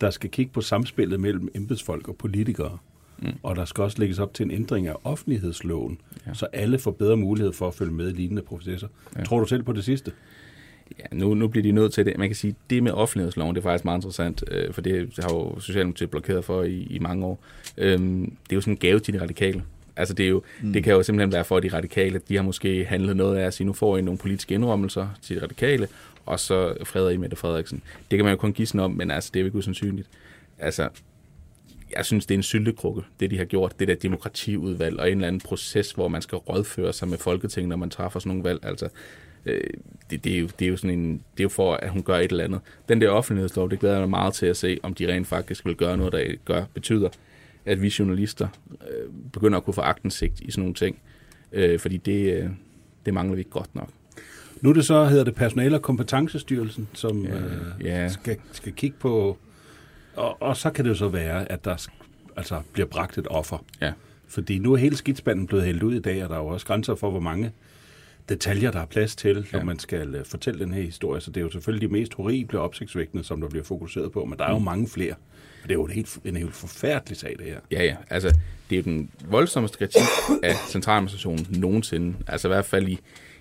[0.00, 2.78] der skal kigge på samspillet mellem embedsfolk og politikere.
[3.24, 3.32] Mm.
[3.42, 6.34] Og der skal også lægges op til en ændring af offentlighedsloven, ja.
[6.34, 8.88] Så alle får bedre mulighed for at følge med i lignende processer.
[9.16, 9.22] Ja.
[9.22, 10.12] Tror du selv på det sidste?
[10.98, 12.18] Ja, nu, nu bliver de nødt til det.
[12.18, 15.34] Man kan sige, det med offentlighedsloven, det er faktisk meget interessant, øh, for det har
[15.34, 17.38] jo Socialdemokratiet blokeret for i, i mange år.
[17.76, 19.62] Øhm, det er jo sådan en gave til de radikale.
[19.96, 20.72] Altså det, er jo, mm.
[20.72, 23.46] det kan jo simpelthen være for de radikale, at de har måske handlet noget af
[23.46, 25.88] at sige, nu får I nogle politiske indrømmelser til de radikale,
[26.26, 27.82] og så freder I Mette Frederiksen.
[28.10, 30.08] Det kan man jo kun gisne om, men altså, det er jo ikke usandsynligt.
[30.58, 30.88] Altså,
[31.96, 35.16] jeg synes, det er en syltekrukke, det de har gjort, det der demokratiudvalg og en
[35.16, 38.44] eller anden proces, hvor man skal rådføre sig med Folketinget, når man træffer sådan nogle
[38.44, 38.60] valg.
[38.62, 38.88] Altså,
[39.46, 39.60] øh,
[40.10, 42.02] det, det, er jo, det, er jo sådan en, det er jo for, at hun
[42.02, 42.60] gør et eller andet.
[42.88, 45.66] Den der offentlighedslov, det glæder jeg mig meget til at se, om de rent faktisk
[45.66, 47.08] vil gøre noget, der gør, betyder,
[47.64, 50.98] at vi journalister øh, begynder at kunne få agtensigt i sådan nogle ting.
[51.52, 52.50] Øh, fordi det, øh,
[53.06, 53.88] det mangler vi ikke godt nok.
[54.60, 58.08] Nu er det så, hedder det Personal- og Kompetencestyrelsen, som Ja, øh, ja.
[58.08, 59.38] Skal, skal kigge på...
[60.16, 61.86] Og, og så kan det jo så være, at der
[62.36, 63.58] altså, bliver bragt et offer.
[63.80, 63.92] Ja.
[64.28, 66.66] Fordi nu er hele skidspanden blevet hældt ud i dag, og der er jo også
[66.66, 67.52] grænser for, hvor mange
[68.28, 69.64] detaljer, der er plads til, når Ja.
[69.64, 71.20] man skal øh, fortælle den her historie.
[71.20, 74.38] Så det er jo selvfølgelig de mest horrible opsigtsvækkende, som der bliver fokuseret på, men
[74.38, 75.12] der er jo mange flere.
[75.62, 77.60] Og det er jo en helt, en helt forfærdelig sag, det her.
[77.70, 77.96] Ja, ja.
[78.10, 78.28] Altså,
[78.70, 80.02] det er jo den voldsomste kritik
[80.42, 82.16] af centraladministrationen nogensinde.
[82.26, 82.98] Altså i hvert fald i,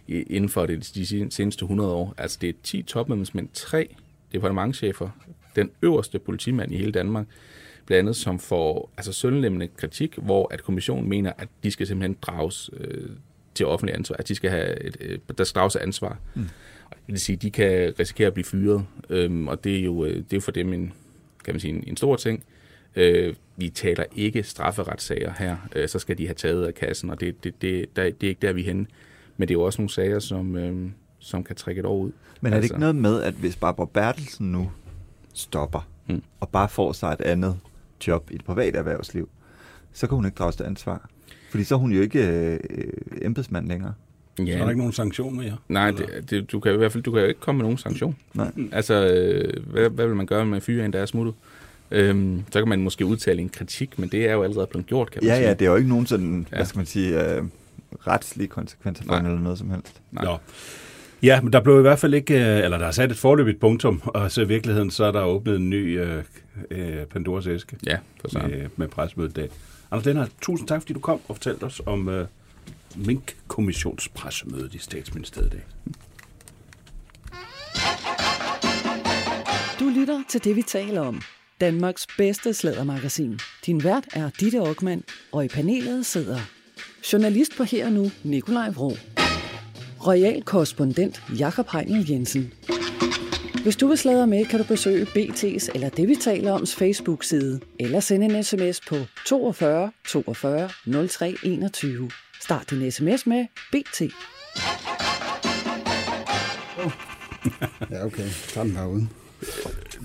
[0.07, 2.13] i, inden for det, de seneste 100 år.
[2.17, 3.95] Altså det er 10 topembedsmænd, 3
[4.33, 5.09] departementchefer,
[5.55, 7.25] den øverste politimand i hele Danmark,
[7.85, 12.17] blandt andet som får altså, søndelemmende kritik, hvor at kommissionen mener, at de skal simpelthen
[12.21, 13.09] drages øh,
[13.55, 16.17] til offentlig ansvar, at de skal have et, øh, der skal drages ansvar.
[16.35, 16.41] Mm.
[16.89, 20.05] Det vil sige, at de kan risikere at blive fyret, øhm, og det er, jo,
[20.05, 20.93] øh, det er jo for dem en,
[21.45, 22.43] kan man sige, en, en stor ting.
[22.95, 27.19] Øh, vi taler ikke strafferetssager her, øh, så skal de have taget af kassen, og
[27.19, 28.85] det, det, det, der, det er ikke der, vi er henne.
[29.37, 30.89] Men det er jo også nogle sager, som, øh,
[31.19, 32.11] som kan trække et år ud.
[32.41, 34.71] Men er det Altså- ikke noget med, at hvis Barbara Bertelsen nu
[35.33, 36.21] stopper, Mm.
[36.39, 37.59] og bare får sig et andet
[38.07, 39.29] job i det private erhvervsliv,
[39.93, 41.09] så kan hun ikke drages til ansvar.
[41.51, 42.59] Fordi så er hun jo ikke øh,
[43.21, 43.93] embedsmand længere.
[44.39, 44.45] Ja.
[44.45, 45.57] Så er der ikke nogen sanktion mere?
[45.69, 47.77] Nej, det, det, du kan i hvert fald du kan jo ikke komme med nogen
[47.77, 48.15] sanktion.
[48.33, 48.51] Nej.
[48.71, 51.33] Altså, øh, hvad, hvad vil man gøre med fyre en, der er smuttet?
[51.91, 55.11] Øhm, så kan man måske udtale en kritik, men det er jo allerede blevet gjort,
[55.11, 55.47] kan man Ja, sige.
[55.47, 56.55] ja, det er jo ikke nogen sådan, Ja.
[56.55, 57.43] hvad skal man sige, øh,
[58.07, 59.25] retslige konsekvenser for Nej.
[59.29, 60.01] eller noget som helst.
[60.11, 60.23] Nej.
[60.25, 60.37] Nå.
[61.23, 63.59] Ja, men der blev i hvert fald ikke, øh, eller der er sat et forløbigt
[63.59, 66.23] punktum, og så i virkeligheden, så er der åbnet en ny øh,
[66.71, 69.49] øh, Pandoras æske Ja, for med, med pressemødet i dag.
[69.91, 72.27] Anders Lennart, tusind tak, fordi du kom og fortalte os om øh,
[72.95, 75.63] Mink-kommissionspressemødet i statsministeriet i dag.
[79.79, 81.21] Du lytter til det, vi taler om.
[81.61, 83.39] Danmarks bedste slædermagasin.
[83.65, 86.39] Din vært er Ditte Aukmann, og i panelet sidder
[87.13, 88.91] journalist på Her og Nu, Nikolaj Vrå.
[90.07, 92.53] Royal korrespondent Jakob Heinel Jensen.
[93.63, 97.59] Hvis du vil sladre med, kan du besøge BT's eller det, vi taler oms Facebook-side,
[97.79, 98.95] eller sende en sms på
[99.25, 100.69] 42 42
[101.07, 102.11] 03 21.
[102.41, 104.01] Start din sms med BT.
[107.91, 108.29] Ja, okay.
[108.47, 109.07] Tag den herude.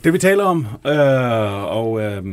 [0.05, 2.25] Det vi taler om, øh, og øh,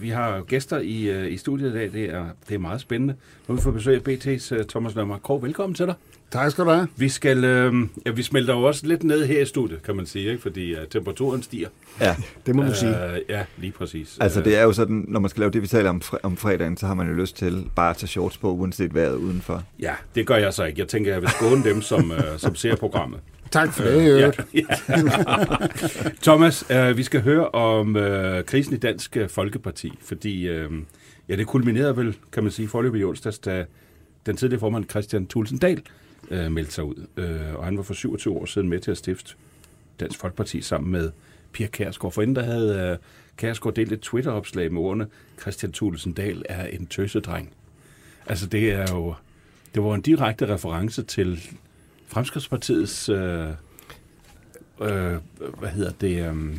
[0.00, 3.14] vi har gæster i, øh, i studiet i dag, det er, det er meget spændende.
[3.48, 5.42] Nu har vi besøg af BT's øh, Thomas Nørmark Krog.
[5.42, 5.94] Velkommen til dig.
[6.34, 6.88] Tak skal du have.
[6.96, 7.74] Vi skal, øh,
[8.06, 10.42] ja, vi smelter jo også lidt ned her i studiet, kan man sige, ikke?
[10.42, 11.68] fordi øh, temperaturen stiger.
[12.00, 12.16] Ja,
[12.46, 13.12] Det må du sige.
[13.12, 14.18] Øh, ja, lige præcis.
[14.20, 16.36] altså det er jo sådan, når man skal lave det, vi taler om, fre- om
[16.36, 19.62] fredagen, så har man jo lyst til bare at tage shorts på, uanset vejret udenfor.
[19.80, 20.80] Ja, det gør jeg så ikke.
[20.80, 23.20] Jeg tænker, jeg vil skåne dem, som, øh, som ser programmet.
[23.50, 24.64] Tak for det, øh, ja.
[26.22, 30.70] Thomas, øh, vi skal høre om øh, krisen i Dansk Folkeparti, fordi øh,
[31.28, 33.64] ja, det kulminerede vel, kan man sige, forløbet i onsdags, da
[34.26, 35.82] den tidligere formand Christian Thulsen Dahl
[36.30, 37.06] øh, meldte sig ud.
[37.16, 39.34] Øh, og han var for 27 år siden med til at stifte
[40.00, 41.10] Dansk Folkeparti sammen med
[41.52, 42.12] Pia Kærsgaard.
[42.12, 42.98] For inden der havde øh,
[43.36, 45.06] Kærsgaard delt et Twitter-opslag med ordene,
[45.40, 47.52] Christian Thulsen Dahl er en tøsedreng.
[48.26, 49.14] Altså det er jo,
[49.74, 51.42] det var en direkte reference til
[52.08, 53.48] Fremskridspartiets, øh,
[54.80, 55.12] øh,
[55.58, 56.56] hvad hedder det, øh,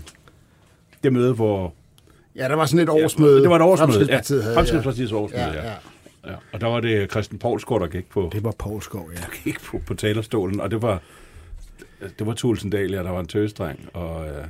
[1.04, 1.74] det møde, hvor...
[2.36, 3.36] Ja, der var sådan et årsmøde.
[3.36, 4.44] Ja, det var et årsmøde, Fremskridtspartiet ja.
[4.44, 5.70] havde, Fremskridspartiets årsmøde, ja.
[5.70, 5.74] ja.
[6.28, 6.36] Ja.
[6.54, 9.22] Og der var det Christian Poulsgaard, der gik på, Det var Poulsgaard, ja.
[9.44, 11.02] gik på, på talerstolen, og det var,
[12.20, 14.28] det var Tulsendal, ja, der var en tøsdreng, og...
[14.28, 14.46] Øh,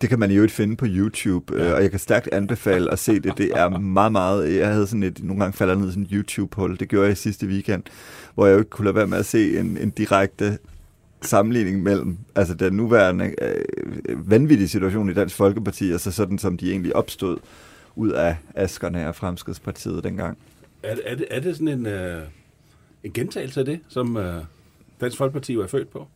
[0.00, 1.72] Det kan man jo ikke finde på YouTube, ja.
[1.72, 3.38] og jeg kan stærkt anbefale at se det.
[3.38, 4.56] Det er meget, meget...
[4.56, 5.24] Jeg havde sådan et...
[5.24, 6.76] Nogle gange falder ned i sådan et YouTube-hul.
[6.76, 7.82] Det gjorde jeg sidste weekend,
[8.34, 10.58] hvor jeg jo ikke kunne lade være med at se en, en direkte
[11.22, 16.56] sammenligning mellem altså den nuværende øh, vanvittige situation i Dansk Folkeparti, og så sådan, som
[16.56, 17.38] de egentlig opstod
[17.96, 20.38] ud af askerne af Fremskridspartiet dengang
[20.82, 22.22] er, er, det, er det sådan en, øh,
[23.04, 24.42] en gentagelse af det, som øh,
[25.00, 26.06] Dansk Folkeparti var født på?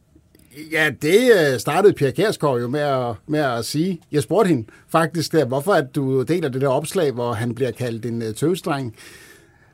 [0.73, 4.01] Ja, det øh, startede Pia Kærsgaard jo med at, med at sige.
[4.13, 7.71] Jeg spurgte hende faktisk der, hvorfor at du deler det der opslag, hvor han bliver
[7.71, 8.97] kaldt en øh, tøvstreng.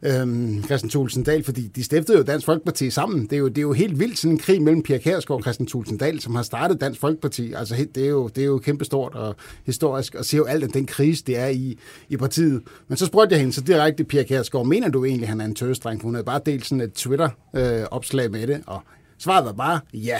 [0.03, 3.23] Øhm, Christian Thulsen Dahl, fordi de stiftede jo Dansk Folkeparti sammen.
[3.23, 5.43] Det er jo, det er jo helt vildt sådan en krig mellem Pia Kærsgaard og
[5.43, 7.53] Christian Thulsen Dahl, som har startet Dansk Folkeparti.
[7.53, 9.37] Altså det er jo, det er jo kæmpestort og
[9.67, 11.79] historisk, og ser jo alt af den krise, det er i,
[12.09, 12.63] i partiet.
[12.89, 15.45] Men så spurgte jeg hende så direkte, Pia Kærsgaard, mener du egentlig, at han er
[15.45, 16.03] en tøsdreng?
[16.03, 18.83] Hun havde bare delt sådan et Twitter-opslag med det, og
[19.19, 20.19] svaret var bare ja,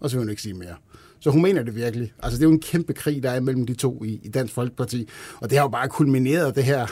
[0.00, 0.74] og så vil hun ikke sige mere.
[1.20, 2.12] Så hun mener det virkelig.
[2.22, 4.54] Altså, det er jo en kæmpe krig, der er mellem de to i, i Dansk
[4.54, 5.08] Folkeparti.
[5.40, 6.86] Og det har jo bare kulmineret det her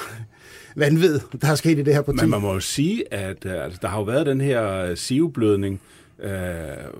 [0.76, 2.18] vanvid, der er sket i det her parti.
[2.20, 4.96] Men man må jo sige, at øh, altså, der har jo været den her øh,
[4.96, 5.80] siveblødning
[6.18, 6.30] øh,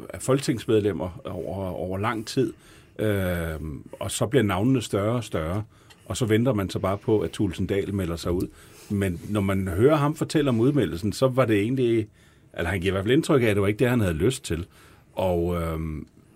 [0.08, 2.52] af folketingsmedlemmer over, over lang tid,
[2.98, 3.60] øh,
[3.92, 5.62] og så bliver navnene større og større,
[6.06, 8.48] og så venter man så bare på, at Thulsen Dahl melder sig ud.
[8.90, 12.08] Men når man hører ham fortælle om udmeldelsen, så var det egentlig,
[12.52, 14.14] altså han giver i hvert fald indtryk af, at det var ikke det, han havde
[14.14, 14.66] lyst til.
[15.12, 15.78] Og øh,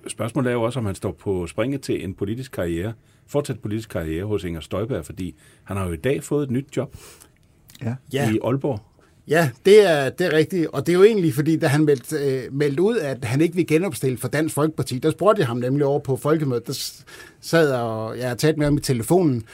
[0.08, 2.92] spørgsmålet er jo også, om han står på springet til en politisk karriere,
[3.26, 5.34] fortsat politisk karriere hos Inger Støjberg, fordi
[5.64, 6.96] han har jo i dag fået et nyt job
[7.84, 7.94] Ja.
[8.12, 8.80] ja, i Aalborg.
[9.28, 10.66] ja det, er, det er rigtigt.
[10.66, 13.54] Og det er jo egentlig, fordi da han meldte, øh, meldte ud, at han ikke
[13.54, 16.66] vil genopstille for Dansk Folkeparti, der spurgte jeg ham nemlig over på folkemødet.
[16.66, 17.02] Der
[17.40, 19.44] sad jeg og jeg talte med ham i telefonen.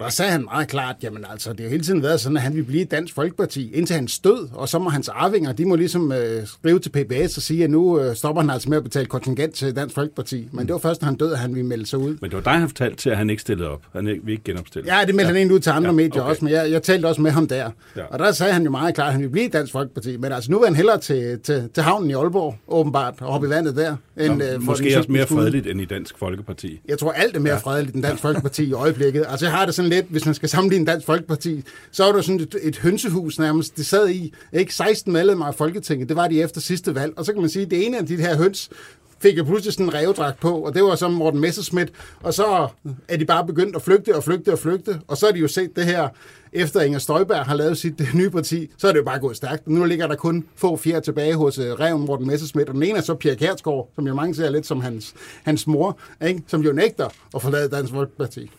[0.00, 2.54] Der sagde han meget klart, jamen altså, det har hele tiden været sådan, at han
[2.56, 6.12] vil blive Dansk Folkeparti indtil hans død, og så må hans arvinger, de må ligesom
[6.12, 9.06] øh, skrive til PBS og sige, at nu øh, stopper han altså med at betale
[9.06, 10.48] kontingent til Dansk Folkeparti.
[10.52, 12.16] Men det var først, når han døde, at han ville melde sig ud.
[12.20, 13.80] Men det var dig, han fortalte til, at han ikke stillede op.
[13.92, 14.96] Han ikke- vil ikke genopstille.
[14.96, 15.26] Ja, det meldte ja.
[15.26, 16.30] han egentlig ud til andre Ja, medier okay.
[16.30, 17.70] også, men jeg, jeg talte også med ham der.
[17.96, 18.02] Ja.
[18.10, 20.16] Og der sagde han jo meget klart, at han ville blive Dansk Folkeparti.
[20.16, 23.46] Men altså, nu vil han hellere til, til, til havnen i Aalborg, åbenbart, og hoppe
[23.46, 23.96] i vandet der.
[24.20, 26.80] End, Nå, øh, for måske den også mere fredeligt end i Dansk Folkeparti.
[26.88, 27.58] Jeg tror, alt er mere ja.
[27.58, 29.24] fredeligt end Dansk Folkeparti i øjeblikket.
[29.28, 32.20] Altså, jeg har det sådan lidt, hvis man skal sammenligne Dansk Folkeparti, så er der
[32.20, 34.32] sådan et, et hønsehus nærmest, det sad i.
[34.52, 37.12] Ikke 16 medlemmer af Folketinget, det var de efter sidste valg.
[37.16, 38.70] Og så kan man sige, at det ene af de her høns,
[39.18, 41.92] fik jeg pludselig sådan en revdragt på, og det var så Morten Messerschmidt,
[42.22, 42.68] og så
[43.08, 45.48] er de bare begyndt at flygte og flygte og flygte, og så har de jo
[45.48, 46.08] set det her,
[46.52, 49.68] efter Inger Støjberg har lavet sit nye parti, så er det jo bare gået stærkt.
[49.68, 52.82] Nu ligger der kun få fjer tilbage hos øh, uh, Reven Morten Messerschmidt, og den
[52.82, 55.14] ene er så Pia Kærsgaard, som jo mange ser lidt som hans,
[55.44, 56.42] hans mor, ikke?
[56.46, 58.50] som jo nægter at forlade Dansk Folkeparti.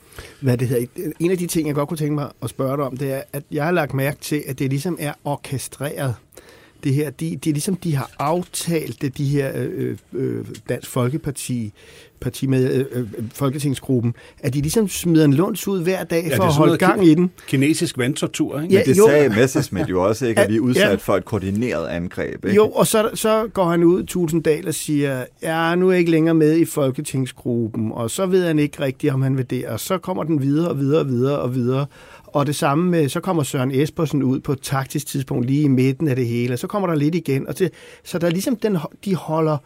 [0.41, 0.85] Hvad det hedder.
[1.19, 3.21] En af de ting, jeg godt kunne tænke mig at spørge dig om, det er,
[3.33, 6.15] at jeg har lagt mærke til, at det ligesom er orkestreret.
[6.83, 11.73] Det her, de, de, ligesom de har aftalt det, de her øh, øh, Dansk Folkeparti,
[12.21, 16.37] parti med øh, øh, Folketingsgruppen, at de ligesom smider en lunds ud hver dag Ja,
[16.37, 17.31] for at holde gang i den.
[17.47, 18.73] Kinesisk vandtortur, ikke?
[18.73, 19.07] Ja, Men det jo.
[19.07, 20.41] sagde Messerschmidt jo også, ikke?
[20.41, 20.95] at vi er udsat Ja.
[20.95, 22.45] for et koordineret angreb.
[22.45, 22.55] Ikke?
[22.55, 26.11] Jo, og så, så går han ud, Tusinddal, og siger, ja, nu er jeg ikke
[26.11, 29.79] længere med i Folketingsgruppen, og så ved han ikke rigtigt, om han vil det, og
[29.79, 31.85] så kommer den videre og videre og videre og videre.
[32.37, 35.67] Og det samme med, så kommer Søren Espersen ud på et taktisk tidspunkt lige i
[35.67, 37.47] midten af det hele, og så kommer der lidt igen.
[37.47, 37.73] Og det,
[38.03, 39.57] så der er ligesom, den, de holder,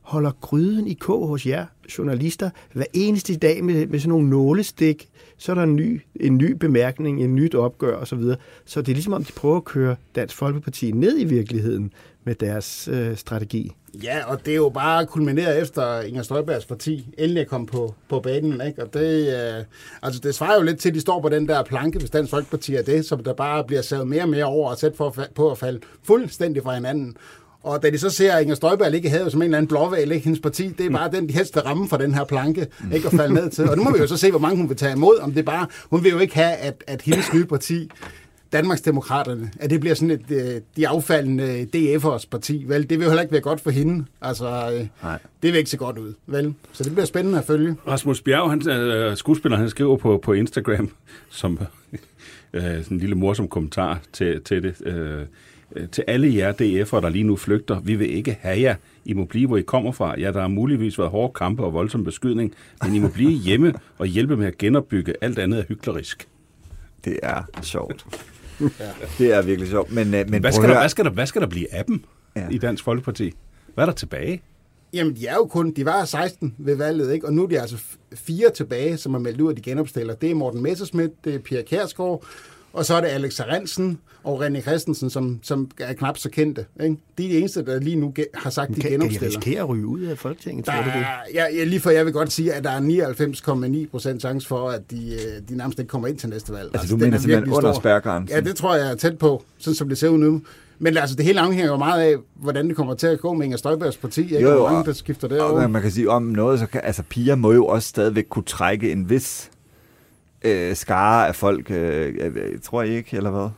[0.00, 1.66] holder gryden i kog hos jer
[1.98, 5.08] journalister hver eneste dag med, med sådan nogle nålestik.
[5.38, 8.06] Så er der en ny, en ny bemærkning, en nyt opgør osv.
[8.06, 8.36] Så, videre.
[8.64, 11.92] så det er ligesom om, de prøver at køre Dansk Folkeparti ned i virkeligheden
[12.24, 13.72] med deres øh, strategi.
[14.02, 17.94] Ja, og det er jo bare kulmineret efter Inger Støjbergs parti endelig er kommet på,
[18.08, 18.60] på banen.
[18.66, 18.82] Ikke?
[18.82, 19.64] Og det, øh,
[20.02, 22.30] altså det svarer jo lidt til, at de står på den der planke, hvis Dansk
[22.30, 25.16] Folkeparti er det, som der bare bliver savet mere og mere over og sat for,
[25.34, 27.16] på at falde fuldstændig fra hinanden.
[27.62, 30.12] Og da de så ser, at Inger Støjberg ikke havde som en eller anden blåval,
[30.12, 30.24] ikke?
[30.24, 33.06] hendes parti, det er bare den, de helst vil ramme for den her planke, ikke
[33.06, 33.70] at falde ned til.
[33.70, 35.44] Og nu må vi jo så se, hvor mange hun vil tage imod, om det
[35.44, 37.90] bare, hun vil jo ikke have, at, at hendes nye parti
[38.52, 42.90] Danmarksdemokraterne, at det bliver sådan et øh, de affaldende DF'ers parti, vel?
[42.90, 44.04] Det vil jo heller ikke være godt for hende.
[44.22, 45.18] Altså, øh, Nej.
[45.42, 46.54] det vil ikke se godt ud, vel?
[46.72, 47.76] Så det bliver spændende at følge.
[47.86, 50.90] Rasmus Bjerg, han, øh, skuespiller, han skriver på, på Instagram,
[51.30, 51.58] som
[52.52, 54.74] øh, sådan en lille morsom kommentar til, til det.
[54.86, 55.20] Øh,
[55.76, 58.74] øh, til alle jer DF'er, der lige nu flygter, vi vil ikke have jer.
[59.04, 60.20] I må blive, hvor I kommer fra.
[60.20, 63.72] Ja, der har muligvis været hårde kampe og voldsom beskydning, men I må blive hjemme
[63.98, 65.14] og hjælpe med at genopbygge.
[65.20, 66.28] Alt andet er hyklerisk.
[67.04, 68.06] Det er sjovt.
[69.18, 69.92] Det er virkelig sjovt.
[69.92, 72.04] Men, øh, men Hvad skal, der, hvad, skal der, hvad skal der blive af dem
[72.36, 72.40] Ja.
[72.40, 72.48] ja.
[72.50, 73.32] i Dansk Folkeparti?
[73.74, 74.42] Hvad er der tilbage?
[74.92, 77.26] Jamen, de er jo kun, de var 16 ved valget, ikke?
[77.26, 77.76] Og nu er de altså
[78.14, 80.14] fire tilbage, som er meldt ud, at de genopstiller.
[80.14, 82.24] Det er Morten Messerschmidt, det er Pia Kærsgaard,
[82.72, 86.64] og så er det Alex Arensen og René Christensen, som, som er knap så kendte.
[86.82, 86.96] Ikke?
[87.18, 89.26] De er de eneste, der lige nu har sagt, de Kan, kan de genopstiller.
[89.38, 91.04] risikere at ryge ud af Folketinget, Der tror du det?
[91.34, 92.80] ja, ja, lige for jeg vil godt sige, at der er
[93.84, 96.70] 99,9 procent chance for, at de, øh, de nærmest ikke kommer ind til næste valg.
[96.74, 98.36] Altså, du den mener er simpelthen under spærgrænsen?
[98.36, 100.42] Ja, det tror jeg er tæt på, sådan som det ser ud nu.
[100.78, 103.44] Men altså, det hele afhænger jo meget af, hvordan det kommer til at gå med
[103.44, 104.22] Inger Støjbergs parti.
[104.22, 104.40] Ikke?
[104.40, 105.66] Jo, jo, Hvor mange, og- der skifter Og derover.
[105.66, 108.92] man kan sige om noget, så kan, altså piger må jo også stadigvæk kunne trække
[108.92, 109.50] en vis
[110.42, 113.48] øh, skare af folk, øh, øh tror jeg ikke, eller hvad?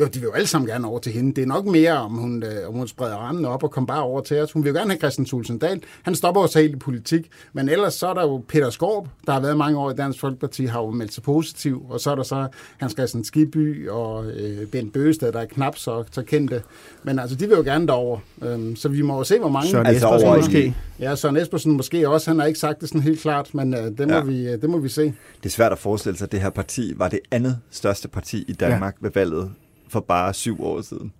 [0.00, 1.34] Jo, de vil jo alle sammen gerne over til hende.
[1.34, 4.02] Det er nok mere, om hun, øh, om hun spreder randen op og kommer bare
[4.02, 4.52] over til os.
[4.52, 5.82] Hun vil jo gerne have Christian Thulsen Dahl.
[6.02, 7.30] Han stopper jo så helt i politik.
[7.52, 10.20] Men ellers så er der jo Peter Skorp, der har været mange år i Dansk
[10.20, 11.86] Folkeparti, har jo meldt sig positiv.
[11.88, 15.76] Og så er der så Hans Christian Skiby og øh, Bent Bøgested, der er knap
[15.76, 16.62] så, så kendte.
[17.02, 18.18] Men altså, de vil jo gerne derover.
[18.42, 19.70] Øhm, så vi må jo se, hvor mange...
[19.70, 20.74] Søren Altså Espersen måske?
[21.00, 22.30] Ja, Søren Espersen måske også.
[22.30, 24.20] Han har ikke sagt det sådan helt klart, men øh, det, må ja.
[24.20, 25.02] vi, øh, det må vi se.
[25.02, 28.44] Det er svært at forestille sig, at det her parti var det andet største parti
[28.48, 29.06] i Danmark ja.
[29.06, 29.50] ved valget
[29.88, 31.12] for bare syv år siden.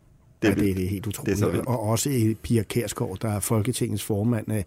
[0.43, 1.37] Det, ja, det, det er helt utroligt.
[1.37, 1.67] det er så vildt.
[1.67, 4.53] og også i Pia Kærsgaard, der er Folketingets formand.
[4.53, 4.63] øh,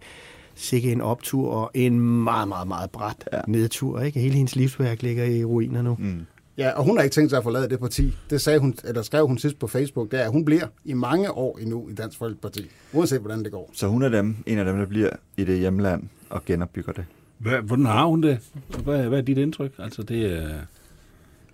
[0.54, 3.36] Sikke en optur og en meget, meget, meget bræt Ja.
[3.36, 3.42] ja.
[3.48, 4.00] nedtur.
[4.00, 4.20] Ikke?
[4.20, 5.96] Hele hendes livsværk ligger i ruiner nu.
[5.98, 6.20] Mm.
[6.58, 8.12] Ja, og hun har ikke tænkt sig at forlade det parti.
[8.30, 10.92] Det sagde hun, eller skrev hun sidst på Facebook, det er, at hun bliver i
[10.92, 13.70] mange år endnu i Dansk Folkeparti, uanset hvordan det går.
[13.72, 17.04] Så hun er dem, en af dem, der bliver i det hjemland og genopbygger det.
[17.38, 18.38] Hvad, hvordan har hun det?
[18.84, 19.72] Hvad, hvad er dit indtryk?
[19.78, 20.48] Altså, det er...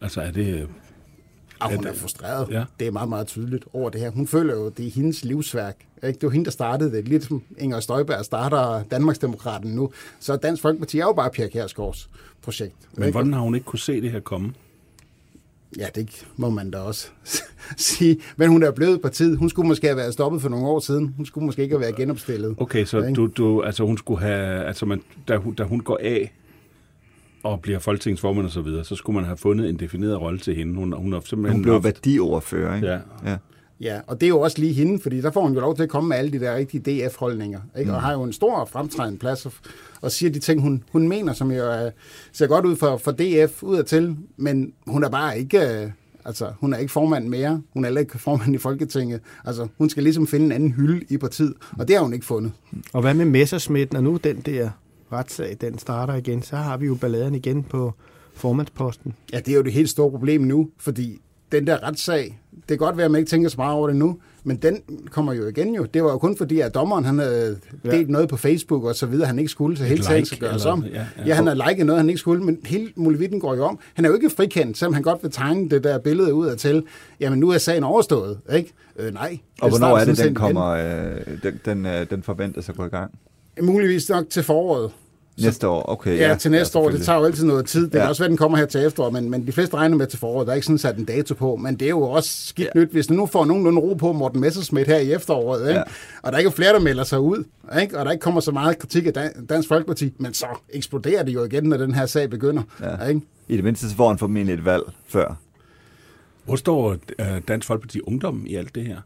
[0.01, 0.69] Altså, er det...
[1.61, 2.49] Og hun Ja, er det- frustreret.
[2.51, 2.65] Ja.
[2.81, 4.11] Det er meget, meget tydeligt over det her.
[4.11, 5.77] Hun føler jo, det er hendes livsværk.
[6.07, 6.19] Ikke?
[6.21, 7.09] Det var hende, der startede det.
[7.09, 9.91] Lidt som Inger Støjberg starter Danmarksdemokraten nu.
[10.21, 12.11] Så Dansk Folkeparti er jo bare Pia Kjærsgaards
[12.43, 12.75] projekt.
[12.95, 13.13] Men ikke?
[13.13, 14.53] hvordan har hun ikke kunne se det her komme?
[15.79, 17.09] Ja, det må man da også
[17.77, 18.19] sige.
[18.37, 19.39] Men hun er blevet partiet.
[19.39, 21.15] Hun skulle måske have været stoppet for nogle år siden.
[21.17, 22.55] Hun skulle måske ikke have været genopstillet.
[22.59, 23.13] Okay, så Ikke?
[23.13, 26.33] du, du, altså hun skulle have, altså man, da, hun, da hun går af
[27.47, 30.55] og bliver folketingsformand og så videre, så skulle man have fundet en defineret rolle til
[30.57, 30.75] hende.
[30.75, 32.87] Hun, hun simpelthen Hun blev haft- værdiordfører, ikke?
[32.89, 32.99] Ja.
[33.27, 33.37] ja.
[33.81, 35.83] Ja, og det er jo også lige hende, fordi der får hun jo lov til
[35.83, 37.93] at komme med alle de der rigtige DF-holdninger, ikke?
[37.95, 39.53] og har jo en stor fremtrædende plads og,
[40.01, 41.91] og siger de ting, hun, hun mener, som jo er,
[42.33, 45.83] ser godt ud for, for DF udadtil, men hun er bare ikke...
[45.83, 45.91] øh,
[46.29, 47.63] Altså, hun er ikke formand mere.
[47.73, 49.21] Hun er heller ikke formand i Folketinget.
[49.45, 52.27] Altså, hun skal ligesom finde en anden hylde i partiet, og det har hun ikke
[52.27, 52.53] fundet.
[52.93, 54.71] Og hvad med Messersmith, når nu den der
[55.13, 57.93] retssag, den starter igen, så har vi jo balladen igen på
[58.35, 59.15] formandsposten.
[59.33, 61.21] Ja, det er jo det helt store problem nu, fordi
[61.53, 63.97] den der retssag, det kan godt være, at man ikke tænker så meget over det
[63.97, 64.81] nu, men den
[65.11, 65.85] kommer jo igen jo.
[65.85, 69.07] Det var jo kun fordi, at dommeren han havde delt noget på Facebook og så
[69.07, 70.85] videre, han ikke skulle, så hele sagen like, skal gøres om.
[70.85, 71.07] ja, Ja, ja.
[71.19, 71.27] ja.
[71.27, 73.79] ja, han har liket noget, han ikke skulle, men hele muligheden går jo om.
[73.95, 76.57] Han er jo ikke frikendt, selvom han godt vil tegne det der billede ud af
[76.57, 76.85] til,
[77.21, 78.73] jamen nu er sagen overstået, ikke?
[78.99, 79.39] Øh, nej.
[79.63, 82.89] Og hvornår er det, den kommer, øh, den, den, øh, den forventes at gå i
[82.89, 83.19] gang?
[83.63, 84.91] Muligvis nok til foråret.
[85.43, 86.19] Næste år, okay.
[86.19, 86.91] Ja, ja til næste ja, år.
[86.91, 87.83] Det tager jo altid noget tid.
[87.83, 88.09] Det kan Ja.
[88.09, 90.47] også være, den kommer her til efterår, men, men de fleste regner med til foråret.
[90.47, 91.57] Der er ikke sådan sat en dato på.
[91.57, 92.81] Men det er jo også skidt Ja.
[92.81, 95.61] nyt, hvis du nu får nogenlunde ro på Morten Messersmith her i efteråret.
[95.69, 95.79] Ikke?
[95.81, 95.85] Ja.
[96.23, 97.45] Og der ikke er flere, der melder sig ud.
[97.81, 97.99] Ikke?
[97.99, 100.13] Og der ikke kommer så meget kritik af Dan- Dansk Folkeparti.
[100.19, 102.63] Men så eksploderer det jo igen, når den her sag begynder.
[102.81, 103.07] Ja.
[103.07, 103.21] Ikke?
[103.49, 105.37] I det mindste så får han formentlig et valg før.
[106.45, 108.97] Hvor står øh, Dansk Folkeparti Ungdom i alt det her?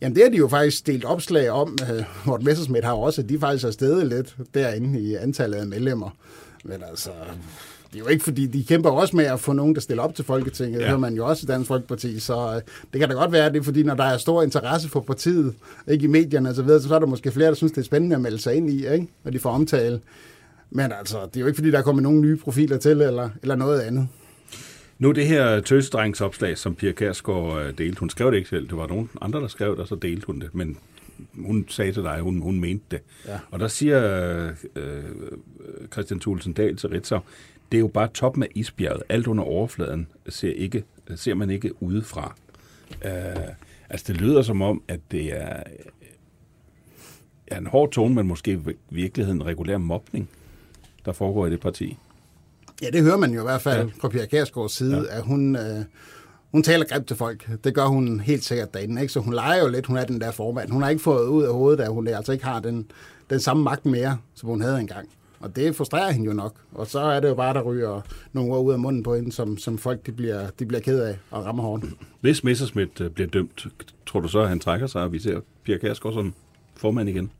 [0.00, 1.78] Jamen det har de jo faktisk delt opslag om.
[1.82, 5.58] Øh, Morten Messersmith har jo også, at de faktisk har steget lidt derinde i antallet
[5.58, 6.10] af medlemmer.
[6.64, 7.10] Men altså,
[7.92, 10.14] det er jo ikke fordi, de kæmper også med at få nogen, der stiller op
[10.14, 10.74] til Folketinget.
[10.74, 10.78] Ja.
[10.78, 12.18] Det hører man jo også i Dansk Folkeparti.
[12.20, 12.60] Så øh,
[12.92, 15.00] det kan da godt være, at det er fordi, når der er stor interesse for
[15.00, 15.54] partiet,
[15.88, 17.84] ikke i medierne og så videre, så er der måske flere, der synes, det er
[17.84, 19.08] spændende at melde sig ind i, ikke?
[19.24, 20.00] og de får omtale.
[20.70, 23.28] Men altså, det er jo ikke fordi, der er kommet nogen nye profiler til, eller,
[23.42, 24.08] eller noget andet.
[24.98, 28.76] Nu det her tøsedrengsopslag, som Pia Kærsgaard øh, delte, hun skrev det ikke selv, det
[28.76, 30.78] var nogen andre, der skrev det, og så delte hun det, men
[31.38, 33.00] hun sagde til dig, hun, hun mente det.
[33.26, 33.38] Ja.
[33.50, 35.02] Og der siger øh,
[35.92, 37.20] Christian Thulesen Dahl til Ritzau,
[37.72, 39.02] det er jo bare toppen af isbjerget.
[39.08, 40.84] Alt under overfladen ser, ikke,
[41.16, 42.34] ser man ikke udefra.
[43.04, 43.12] Øh,
[43.88, 45.62] altså det lyder som om, at det er,
[47.46, 50.28] er en hård tone, men måske i virkeligheden regulær mobning,
[51.04, 51.98] der foregår i det parti.
[52.82, 53.92] Ja, det hører man jo i hvert fald Ja.
[54.00, 55.16] fra Pia Kærsgaards side, ja.
[55.16, 55.84] at hun, øh,
[56.52, 57.50] hun taler grimt til folk.
[57.64, 59.00] Det gør hun helt sikkert derinde.
[59.02, 59.12] Ikke?
[59.12, 60.70] Så hun leger jo lidt, hun er den der formand.
[60.70, 62.90] Hun har ikke fået ud af hovedet, at hun altså ikke har den,
[63.30, 65.08] den samme magt mere, som hun havde engang.
[65.40, 66.54] Og det frustrerer hende jo nok.
[66.74, 68.00] Og så er det jo bare, der ryger
[68.32, 71.00] nogle ord ud af munden på hende, som, som folk de bliver, de bliver ked
[71.00, 71.84] af og rammer hårdt.
[72.20, 73.66] Hvis Messerschmidt øh, bliver dømt,
[74.06, 76.34] tror du så, at han trækker sig, og vi ser Pia Kærsgaard som
[76.76, 77.30] formand igen?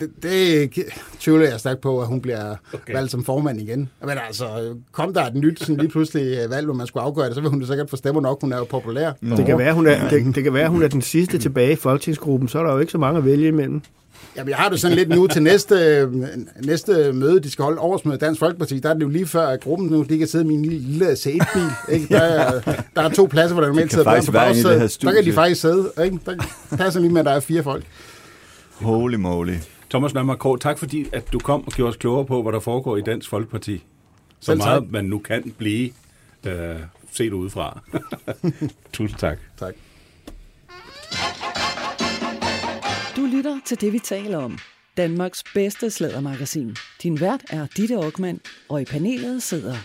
[0.00, 0.84] Det, det
[1.20, 2.94] tvivler jeg stærkt på, at hun bliver okay.
[2.94, 3.90] valgt som formand igen.
[4.00, 7.26] Men altså, kom der et nyt sådan lige pludselig øh, valg, hvor man skulle afgøre
[7.26, 8.40] det, så vil hun sikkert få stemmer nok.
[8.40, 9.12] Hun er jo populær.
[9.36, 11.76] Det kan, være, hun er, det, det kan være, hun er den sidste tilbage i
[11.76, 13.82] folketingsgruppen, så er der jo ikke så mange at vælge imellem.
[14.36, 16.08] Jamen, jeg har det sådan lidt nu til næste,
[16.64, 18.78] næste møde, de skal holde årsmøde Dansk Folkeparti.
[18.78, 20.78] Der er det jo lige før, at gruppen nu, de kan sidde i min lille,
[20.78, 21.94] lille C1-bil.
[21.94, 22.14] Ikke?
[22.14, 22.60] Der, er,
[22.96, 24.98] der er to pladser, hvor der normalt sidder børn på bagsædet.
[25.02, 25.90] Der kan de faktisk sidde.
[26.04, 26.18] Ikke?
[26.70, 27.84] Der passer lige med, at der er fire folk.
[28.74, 29.54] Holy moly.
[29.90, 32.96] Thomas Nørmark tak fordi at du kom og gjorde os klogere på, hvad der foregår
[32.96, 33.84] i Dansk Folkeparti.
[34.40, 35.90] Så meget man nu kan blive
[36.46, 36.76] øh,
[37.12, 37.80] set udefra.
[38.92, 39.38] Tusind tak.
[39.58, 39.74] Tak.
[43.16, 44.58] Du lytter til det, vi taler om.
[44.96, 46.76] Danmarks bedste slædermagasin.
[47.02, 49.76] Din vært er Ditte Aukmann, og i panelet sidder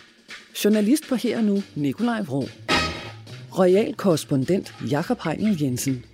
[0.63, 2.43] journalist på Her Nu, Nikolaj Vrå.
[3.59, 6.05] Royal korrespondent Jakob Heinel Jensen.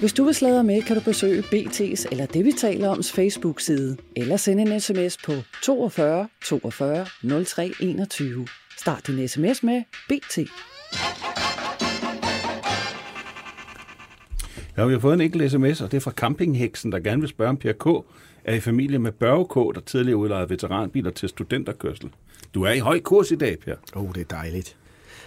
[0.00, 3.96] Hvis du vil sladre med, kan du besøge BT's eller det, vi taler oms Facebook-side,
[4.16, 5.32] eller sende en sms på
[5.62, 7.06] 42 42
[7.44, 8.46] 03 21.
[8.78, 10.38] Start din sms med BT.
[14.76, 17.28] Ja, vi har fået en enkelt sms, og det er fra Campingheksen, der gerne vil
[17.28, 17.86] spørge om Per K.
[18.44, 22.10] er i familie med Børge K., der tidligere udlejede veteranbiler til studenterkørsel.
[22.54, 23.74] Du er i høj kurs i dag, Per.
[23.96, 24.76] Åh, oh, det er dejligt.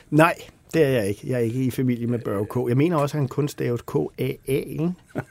[0.10, 0.36] Nej,
[0.74, 1.22] det er jeg ikke.
[1.24, 2.70] Jeg er ikke i familie med Børge K.
[2.70, 4.92] Jeg mener også, at han kun stavet K-A-A, ikke?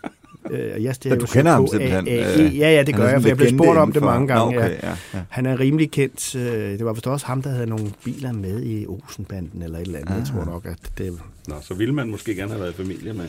[0.51, 2.05] Øh, jeg Ja, du kender ham simpelthen.
[2.05, 2.43] K-A-A-E.
[2.43, 4.57] Ja, ja, det gør jeg, for jeg blev spurgt om det mange gange.
[4.59, 5.21] Okay, ja, ja.
[5.29, 6.35] Han er rimelig kendt.
[6.35, 6.43] øh,
[6.79, 9.99] Det var vist også ham, der havde nogle biler med i Olsenbanden eller et eller
[9.99, 10.15] andet.
[10.15, 11.19] Jeg tror nok, at det...
[11.49, 13.25] Nå, så ville man måske gerne have været i familie med.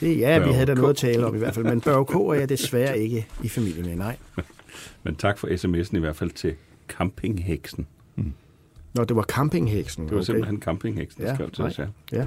[0.00, 1.64] det ja, vi Børge havde da noget at tale om i hvert fald.
[1.66, 2.14] Men Børge K.
[2.14, 4.16] er jeg desværre ikke i familie med, nej.
[5.04, 6.54] Men tak for sms'en i hvert fald til
[6.88, 7.86] Campingheksen.
[8.94, 10.08] Nå, det var campingheksen.
[10.08, 11.84] Det var simpelthen Campingheksen, der Ja, skrev til os, ja.
[12.12, 12.26] Ja.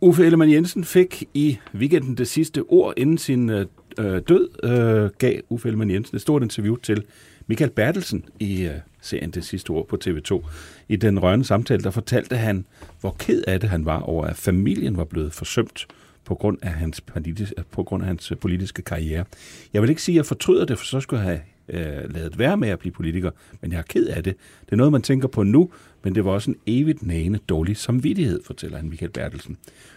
[0.00, 3.66] Uffe Ellemann Jensen fik i weekenden det sidste ord inden sin øh,
[3.98, 7.04] øh, død, øh, gav Uffe Ellemann Jensen et stort interview til
[7.46, 10.42] Michael Bertelsen i øh, serien Det sidste ord på TV2.
[10.88, 12.66] I den rørende samtale, der fortalte han,
[13.00, 15.86] hvor ked af det han var over, at familien var blevet forsømt
[16.24, 19.24] på grund af hans, politis, på grund af hans politiske karriere.
[19.72, 22.38] Jeg vil ikke sige, at jeg fortryder det, for så skulle jeg have øh, lavet
[22.38, 24.36] være med at blive politiker, men jeg er ked af det.
[24.64, 25.70] Det er noget, man tænker på nu,
[26.02, 29.56] men det var også en evigt nægende dårlig samvittighed, fortæller han Michael Bertelsen.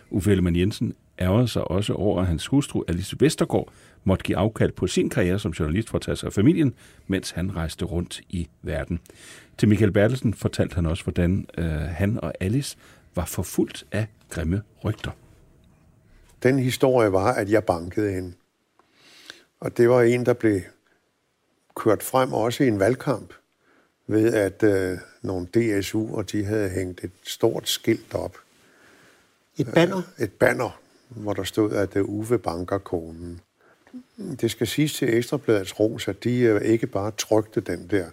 [0.10, 3.70] Uffe Ellemann Jensen ærgerede sig også over, at hans hustru Alice Vestergaard
[4.04, 6.74] måtte give afkald på sin karriere som journalist for at tage sig af familien,
[7.08, 9.00] mens han rejste rundt i verden.
[9.58, 12.78] Til Michael Bertelsen fortalte han også, hvordan øh, han og Alice
[13.16, 15.12] var forfulgt af grimme rygter.
[16.44, 18.34] Den historie var, at jeg bankede hende.
[19.60, 20.62] Og det var en, der blev
[21.78, 23.34] kørt frem også i en valgkamp,
[24.08, 28.38] ved at øh, nogle DSU'er, de havde hængt et stort skilt op.
[29.58, 30.02] Et banner?
[30.20, 33.42] Et banner, hvor der stod, at det Uwe banker konen.
[34.42, 38.06] Det skal siges til Ekstrabladets ros, at de øh, ikke bare trykte den der.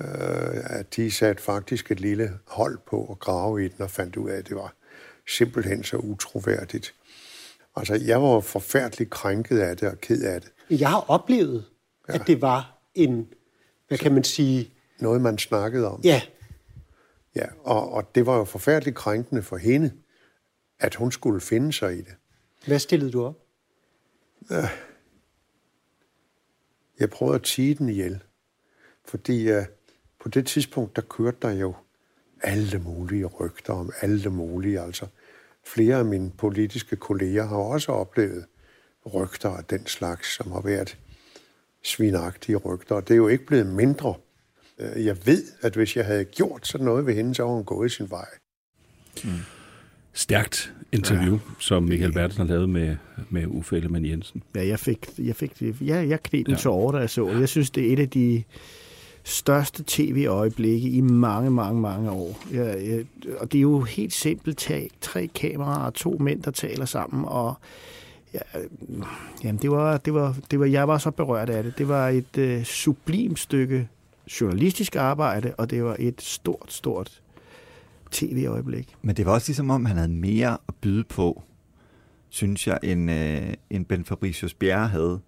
[0.00, 4.16] Øh, at de satte faktisk et lille hold på at grave i den og fandt
[4.16, 4.74] ud af, at det var
[5.28, 6.94] simpelthen så utroværdigt.
[7.76, 10.80] Altså, jeg var forfærdeligt krænket af det og ked af det.
[10.80, 11.64] Jeg har oplevet,
[12.14, 12.20] ja.
[12.20, 13.28] at det var en,
[13.88, 16.00] hvad kan man sige, Noget, man snakkede om.
[16.04, 16.22] ja,
[17.36, 19.92] Ja, og, og det var jo forfærdeligt krænkende for hende,
[20.78, 22.14] at hun skulle finde sig i det.
[22.66, 23.38] hvad stillede du op?
[27.00, 28.22] Jeg prøvede at tige den ihjel.
[29.04, 29.62] Fordi uh,
[30.20, 31.74] på det tidspunkt, der kørte der jo
[32.42, 34.80] alle mulige rygter om alle mulige.
[34.80, 35.06] Altså,
[35.64, 38.46] flere af mine politiske kolleger har også oplevet
[39.14, 40.98] rygter af den slags, som har været
[41.84, 42.94] svinagtige rygter.
[42.94, 44.14] Og det er jo ikke blevet mindre.
[44.78, 47.64] Øh, Jeg ved, at hvis jeg havde gjort sådan noget ved hende, så var hun
[47.64, 48.26] gået sin vej.
[50.12, 51.38] Stærkt interview, ja.
[51.58, 52.96] som Michael Bertelsen har lavet med,
[53.30, 54.42] med Uffe Ellemann Jensen.
[54.54, 56.58] Ja, jeg fik, jeg fik ja, jeg knep en Ja.
[56.58, 57.40] tårer, da jeg så det.
[57.40, 58.42] Jeg synes, det er et af de
[59.24, 62.38] største tv-øjeblikke i mange, mange, mange år.
[62.52, 62.98] Ja, ja,
[63.38, 64.90] og det er jo helt simpelt tag.
[65.00, 67.54] Tre kameraer og to mænd, der taler sammen, og
[68.34, 68.64] ja, øh,
[69.44, 71.78] jamen, det var, det var, det var, jeg var så berørt af det.
[71.78, 73.88] Det var et øh, sublim stykke
[74.40, 77.20] journalistisk arbejde, og det var et stort, stort
[78.10, 78.94] tv-øjeblik.
[79.02, 81.42] Men det var også ligesom om, han havde mere at byde på,
[82.28, 85.20] synes jeg, end, øh, end Ben Fabricius Bjerre havde.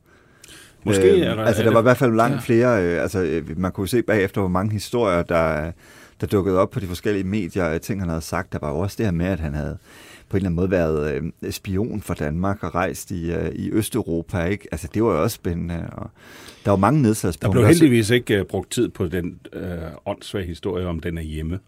[0.84, 2.40] Måske er der- altså, er der det- var i hvert fald langt Ja.
[2.40, 5.72] flere, øh, altså, øh, man kunne se bagefter, hvor mange historier, der,
[6.20, 8.52] der dukkede op på de forskellige medier, ting han havde sagt.
[8.52, 9.78] Der var jo også det her med, at han havde
[10.32, 13.70] på en eller anden måde været øh, spion for Danmark og rejst i, øh, i
[13.70, 14.44] Østeuropa.
[14.44, 14.68] Ikke?
[14.72, 15.90] Altså, det var jo også spændende.
[15.92, 16.10] Og
[16.64, 17.60] der var mange Der nedslagspunkter.
[17.60, 19.62] blev heldigvis ikke uh, brugt tid på den uh,
[20.06, 21.58] åndssvage historie om, den er hjemme.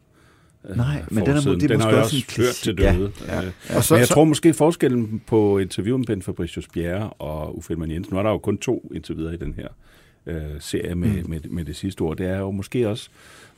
[0.69, 3.13] øh, Nej, men den er, det er den måske jo også en ført til døde.
[3.27, 3.77] Ja, Øh, ja.
[3.77, 7.57] Og så, Men jeg så, tror måske forskellen på interviewet med Ben Fabricius Bjerre og
[7.59, 9.69] Uffe Ellemann Jensen, nu er der jo kun to interviewer i den her
[10.27, 11.31] øh, serie med, mm.
[11.31, 13.09] med, med det sidste ord, det er jo måske også,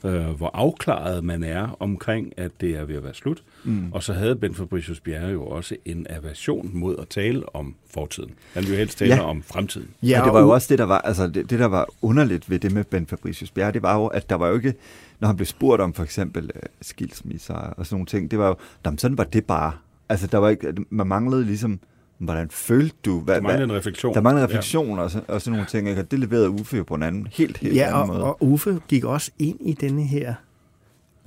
[0.05, 3.43] øh, hvor afklaret man er omkring, at det er ved at være slut.
[3.63, 3.91] Mm.
[3.93, 8.31] Og så havde Ben Fabricius Bjerre jo også en aversion mod at tale om fortiden.
[8.53, 9.21] Han ville jo helst tale Ja.
[9.21, 9.87] om fremtiden.
[10.03, 12.49] Ja, og det var jo også det, der var, altså det, det, der var underligt
[12.49, 14.73] ved det med Ben Fabricius Bjerre, det var jo, at der var jo ikke,
[15.19, 18.47] når han blev spurgt om for eksempel øh, skilsmisser og sådan nogle ting, det var
[18.47, 18.55] jo,
[18.85, 19.71] jamen, sådan var det bare.
[20.09, 21.79] Altså der var ikke, man manglede ligesom,
[22.17, 23.19] hvordan følte du?
[23.19, 24.13] Hvad, Der manglede hvad, en refleksion.
[24.13, 25.03] der manglede refleksion ja.
[25.03, 26.01] og, så, og sådan nogle ting, ikke?
[26.01, 28.23] og det leverede Uffe jo på en anden, helt, helt ja, anden og, måde.
[28.23, 30.33] og Uffe gik også ind i denne her,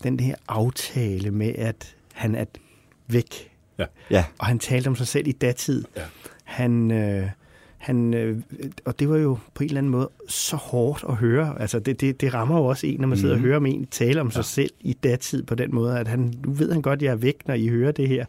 [0.03, 2.45] den her aftale med, at han er
[3.07, 3.47] væk.
[4.11, 5.85] Ja, Og han talte om sig selv i datid.
[5.97, 6.03] Ja.
[6.45, 7.27] Han, øh,
[7.81, 8.39] han, øh,
[8.85, 11.61] og det var jo på en eller anden måde så hårdt at høre.
[11.61, 13.87] Altså det, det, det rammer jo også en, når man sidder og hører om en
[13.87, 16.99] tale om sig selv i datid på den måde, at han, nu ved han godt,
[16.99, 18.25] at jeg er væk, når I hører det her.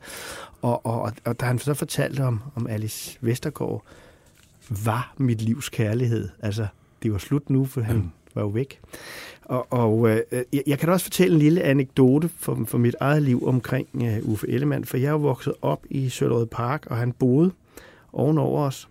[0.61, 3.83] Og, og, og, da han så fortalte om, om Alice Vestergaard,
[4.85, 6.29] var mit livs kærlighed.
[6.41, 6.67] Altså,
[7.03, 8.79] det var slut nu, for han var jo væk.
[9.41, 10.21] Og, og øh,
[10.53, 13.87] jeg, jeg kan da også fortælle en lille anekdote for, for mit eget liv omkring
[13.95, 17.51] øh, Uffe Ellemann, for jeg er jo vokset op i Søllerød Park, og han boede
[18.13, 18.87] ovenover os.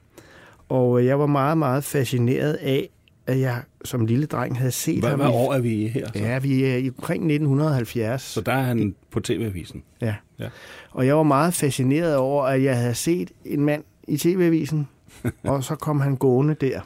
[0.71, 2.89] Og øh, jeg var meget, meget fascineret af,
[3.27, 5.19] at jeg som lille dreng havde set Hvad, ham.
[5.19, 6.07] hvad år er vi her?
[6.07, 6.19] Så?
[6.19, 8.23] Ja, vi er i omkring 1970.
[8.23, 9.83] Så der er han på TV-avisen.
[10.01, 10.15] Ja.
[10.39, 10.49] Ja.
[10.91, 14.89] Og jeg var meget fascineret over, at jeg havde set en mand i tv-avisen,
[15.45, 16.81] og så kom han gående der.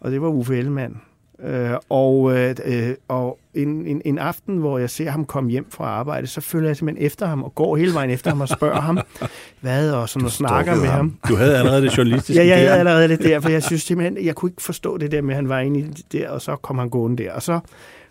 [0.00, 1.00] Og det var Uffe Ellemann.
[1.44, 5.84] Øh, og øh, og en, en, en aften, hvor jeg ser ham komme hjem fra
[5.84, 8.80] arbejde, så følger jeg simpelthen efter ham og går hele vejen efter ham og spørger
[8.80, 8.98] ham,
[9.60, 10.96] hvad, og sådan og snakker med ham.
[10.96, 11.18] ham.
[11.28, 14.24] Du havde allerede det journalistiske Ja, jeg havde allerede lidt der, for jeg synes simpelthen,
[14.24, 16.42] jeg kunne ikke forstå det der med, at han var inde i det der, og
[16.42, 17.32] så kom han gående der.
[17.32, 17.60] Og, så,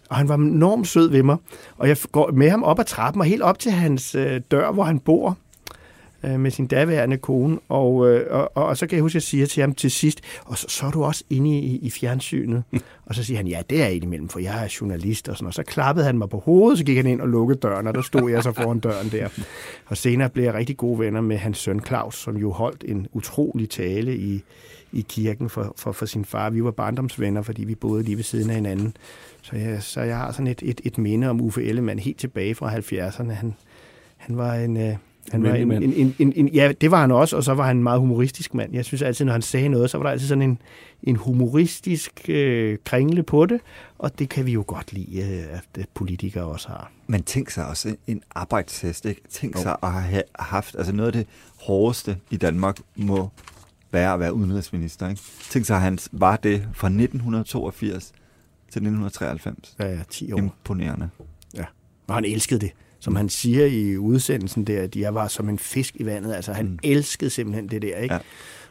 [0.09, 1.37] og han var enormt sød ved mig,
[1.77, 4.71] og jeg går med ham op ad trappen og helt op til hans øh, dør,
[4.71, 5.37] hvor han bor
[6.23, 7.59] øh, med sin daværende kone.
[7.69, 9.91] Og, øh, og, og, og så kan jeg huske, at jeg siger til ham til
[9.91, 12.63] sidst, og så, så er du også inde i, i fjernsynet.
[13.05, 15.47] og så siger han, ja, det er jeg indimellem, for jeg er journalist og sådan
[15.47, 17.93] Og så klappede han mig på hovedet, så gik han ind og lukkede døren, og
[17.93, 19.29] der stod jeg så foran døren der.
[19.85, 23.07] Og senere blev jeg rigtig gode venner med hans søn Claus, som jo holdt en
[23.13, 24.43] utrolig tale i,
[24.91, 26.49] i kirken for, for, for sin far.
[26.49, 28.97] Vi var barndomsvenner, fordi vi boede lige ved siden af hinanden.
[29.41, 32.55] Så jeg, så jeg har sådan et, et, et minde om Uffe Ellemann helt tilbage
[32.55, 33.31] fra 70'erne.
[33.31, 33.55] Han,
[34.17, 34.77] han var en...
[34.77, 34.95] Øh,
[35.31, 37.65] han var en, en, en, en, en, ja, det var han også, og så var
[37.65, 38.73] han en meget humoristisk mand.
[38.73, 40.61] Jeg synes altid, når han sagde noget, så var der altid sådan en,
[41.03, 43.61] en humoristisk øh, kringle på det,
[43.97, 46.91] og det kan vi jo godt lide, øh, at politikere også har.
[47.07, 49.21] Men tænk sig også en arbejdshest, ikke?
[49.29, 51.27] Tænk sig at have haft, altså noget af det
[51.61, 53.29] hårdeste i Danmark må
[53.91, 55.21] være at være udenrigsminister, ikke?
[55.49, 59.75] Tænk sig, at han var det fra 1982 til 1993.
[59.79, 60.37] Ja, ja, 10 år.
[60.37, 61.09] Imponerende.
[62.09, 62.71] Og han elskede det.
[62.99, 66.33] Som han siger i udsendelsen der, at jeg var som en fisk i vandet.
[66.33, 66.79] Altså han mm.
[66.83, 68.13] elskede simpelthen det der, ikke?
[68.13, 68.19] Ja.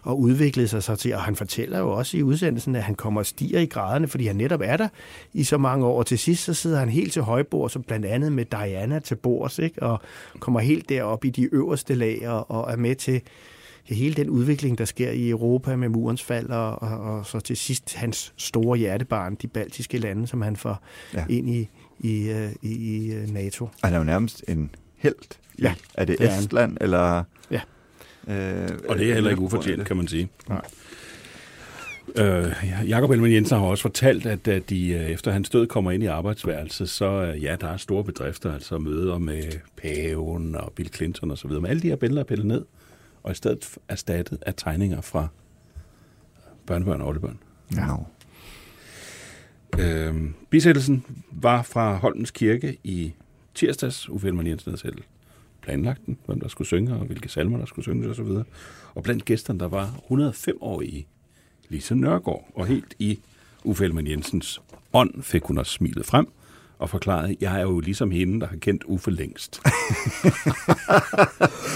[0.02, 3.20] Og udviklede sig så til, og han fortæller jo også i udsendelsen, at han kommer
[3.20, 4.88] og stiger i graderne, fordi han netop er der
[5.32, 5.98] i så mange år.
[5.98, 9.14] Og til sidst så sidder han helt til højbord, så blandt andet med Diana til
[9.14, 9.82] bords, ikke?
[9.82, 10.00] Og
[10.38, 13.22] kommer helt derop i de øverste lag og, og er med til
[13.90, 17.40] ja, hele den udvikling, der sker i Europa med murens fald, og, og, og så
[17.40, 20.82] til sidst hans store hjertebarn, de baltiske lande, som han får
[21.14, 21.24] ja.
[21.28, 21.68] ind i,
[22.00, 23.68] i, øh, i, i øh, NATO.
[23.84, 25.14] Han er jo nærmest en held.
[25.58, 26.38] i- Ja, Er det det er.
[26.38, 27.22] Estland, eller...
[27.50, 27.60] Ja.
[28.28, 30.28] Øh, Og det er heller ikke ufortjent, kan man sige.
[30.48, 30.62] Nej.
[32.16, 32.52] Øh,
[32.88, 36.02] Jakob Ellemann Jensen har også fortalt, at da de øh, efter hans død kommer ind
[36.02, 37.10] i arbejdsværelset, så
[37.42, 39.42] ja, der er store bedrifter, altså møder med
[39.76, 42.64] paven og Bill Clinton osv., men alle de her billeder er pillet ned,
[43.22, 45.28] og i stedet erstattet af tegninger fra
[46.66, 47.38] børnebørn og oldebørn.
[47.76, 47.86] Ja.
[47.86, 47.96] No.
[49.78, 50.14] Øh,
[50.50, 53.12] bisættelsen var fra Holmens Kirke i
[53.54, 54.08] tirsdags.
[54.08, 54.98] Uffe Ellemann Jensen havde selv
[55.62, 58.30] planlagt den, hvem der skulle synge, og hvilke salmer der skulle synges osv.
[58.30, 58.46] Og,
[58.94, 61.06] og blandt gæsterne, der var 105-årige
[61.68, 63.18] Lise Nørgaard, og helt i
[63.64, 64.60] Uffe Ellemann Jensens
[64.92, 66.28] ånd fik hun også smilet frem
[66.78, 69.60] og forklarede, jeg er jo ligesom hende, der har kendt Uffe længst.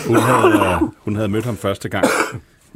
[0.06, 2.06] hun, havde, øh, hun havde mødt ham første gang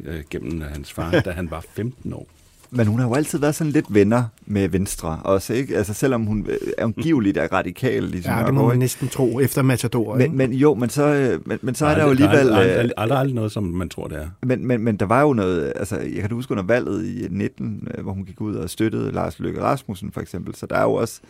[0.04, 2.28] øh, gennem øh, hans far, da han var 15 år.
[2.76, 5.76] Men hun har jo altid været sådan lidt venner med Venstre også, ikke?
[5.76, 8.78] Altså selvom hun øh, er angiveligt er radikal, ligesom Ja, det må man ikke?
[8.78, 10.18] næsten tro efter Matador.
[10.18, 10.28] ikke?
[10.28, 12.36] men, men jo, men så, øh, men, men så er der jo alligevel...
[12.38, 14.28] Aldrig, øh, aldrig, aldrig, aldrig noget, som man tror, det er.
[14.42, 17.88] Men, men, men der var jo noget, altså jeg kan huske under valget i 19,
[17.94, 20.82] øh, hvor hun gik ud og støttede Lars Løkke Rasmussen for eksempel, så der er
[20.82, 21.20] jo også,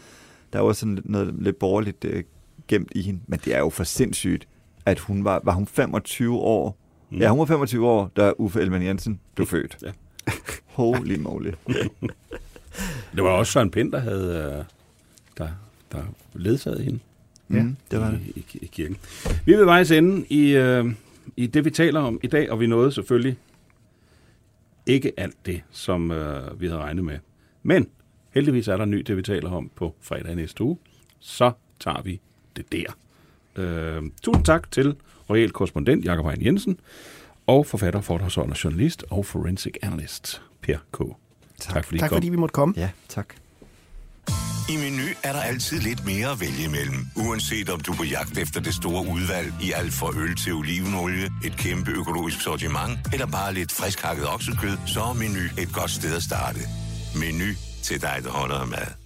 [0.53, 2.23] der var sådan noget lidt borgerligt øh,
[2.69, 3.21] gemt i hende.
[3.27, 4.49] Men det er jo for sindssygt,
[4.87, 6.79] at hun var, var hun 25 år?
[7.11, 7.19] Mm.
[7.19, 9.77] Ja, hun var 25 år, da Uffe Ellemann Jensen blev født.
[9.83, 9.91] Ja.
[10.77, 11.51] Holy moly.
[13.15, 14.65] Det var også Søren Pind, der havde øh,
[15.39, 15.49] der,
[15.93, 16.03] der
[16.35, 16.99] ledsaget hende
[17.51, 18.21] Ja, mm, det var det.
[18.27, 18.97] i, i, i kirken.
[19.45, 20.85] Vi vil vejs ende i, øh,
[21.37, 23.37] i det, vi taler om i dag, og vi nåede selvfølgelig
[24.87, 27.19] ikke alt det, som øh, vi havde regnet med.
[27.63, 27.89] Men
[28.35, 30.79] heldigvis er der nyt, det vi taler om på fredag næste uge.
[31.21, 32.21] Så tager vi
[32.57, 32.97] det der.
[33.57, 34.95] Øh, tusind tak til
[35.31, 36.81] royal korrespondent Jakob Hein Jensen
[37.47, 40.99] og forfatter, foredragsholder, journalist og forensic analyst Per K.
[41.61, 42.17] Tak, tak fordi I Tak kom.
[42.17, 42.75] fordi vi måtte komme.
[42.77, 43.27] Ja, tak.
[44.69, 47.07] I Meny er der altid lidt mere at vælge imellem.
[47.17, 50.53] Uanset om du er på jagt efter det store udvalg i alt fra øl til
[50.55, 55.73] olivenolie, et kæmpe økologisk sortiment eller bare lidt frisk hakket oksekød, så er Meny et
[55.73, 56.61] godt sted at starte.
[57.15, 59.06] Meny til dig, der holder af mad.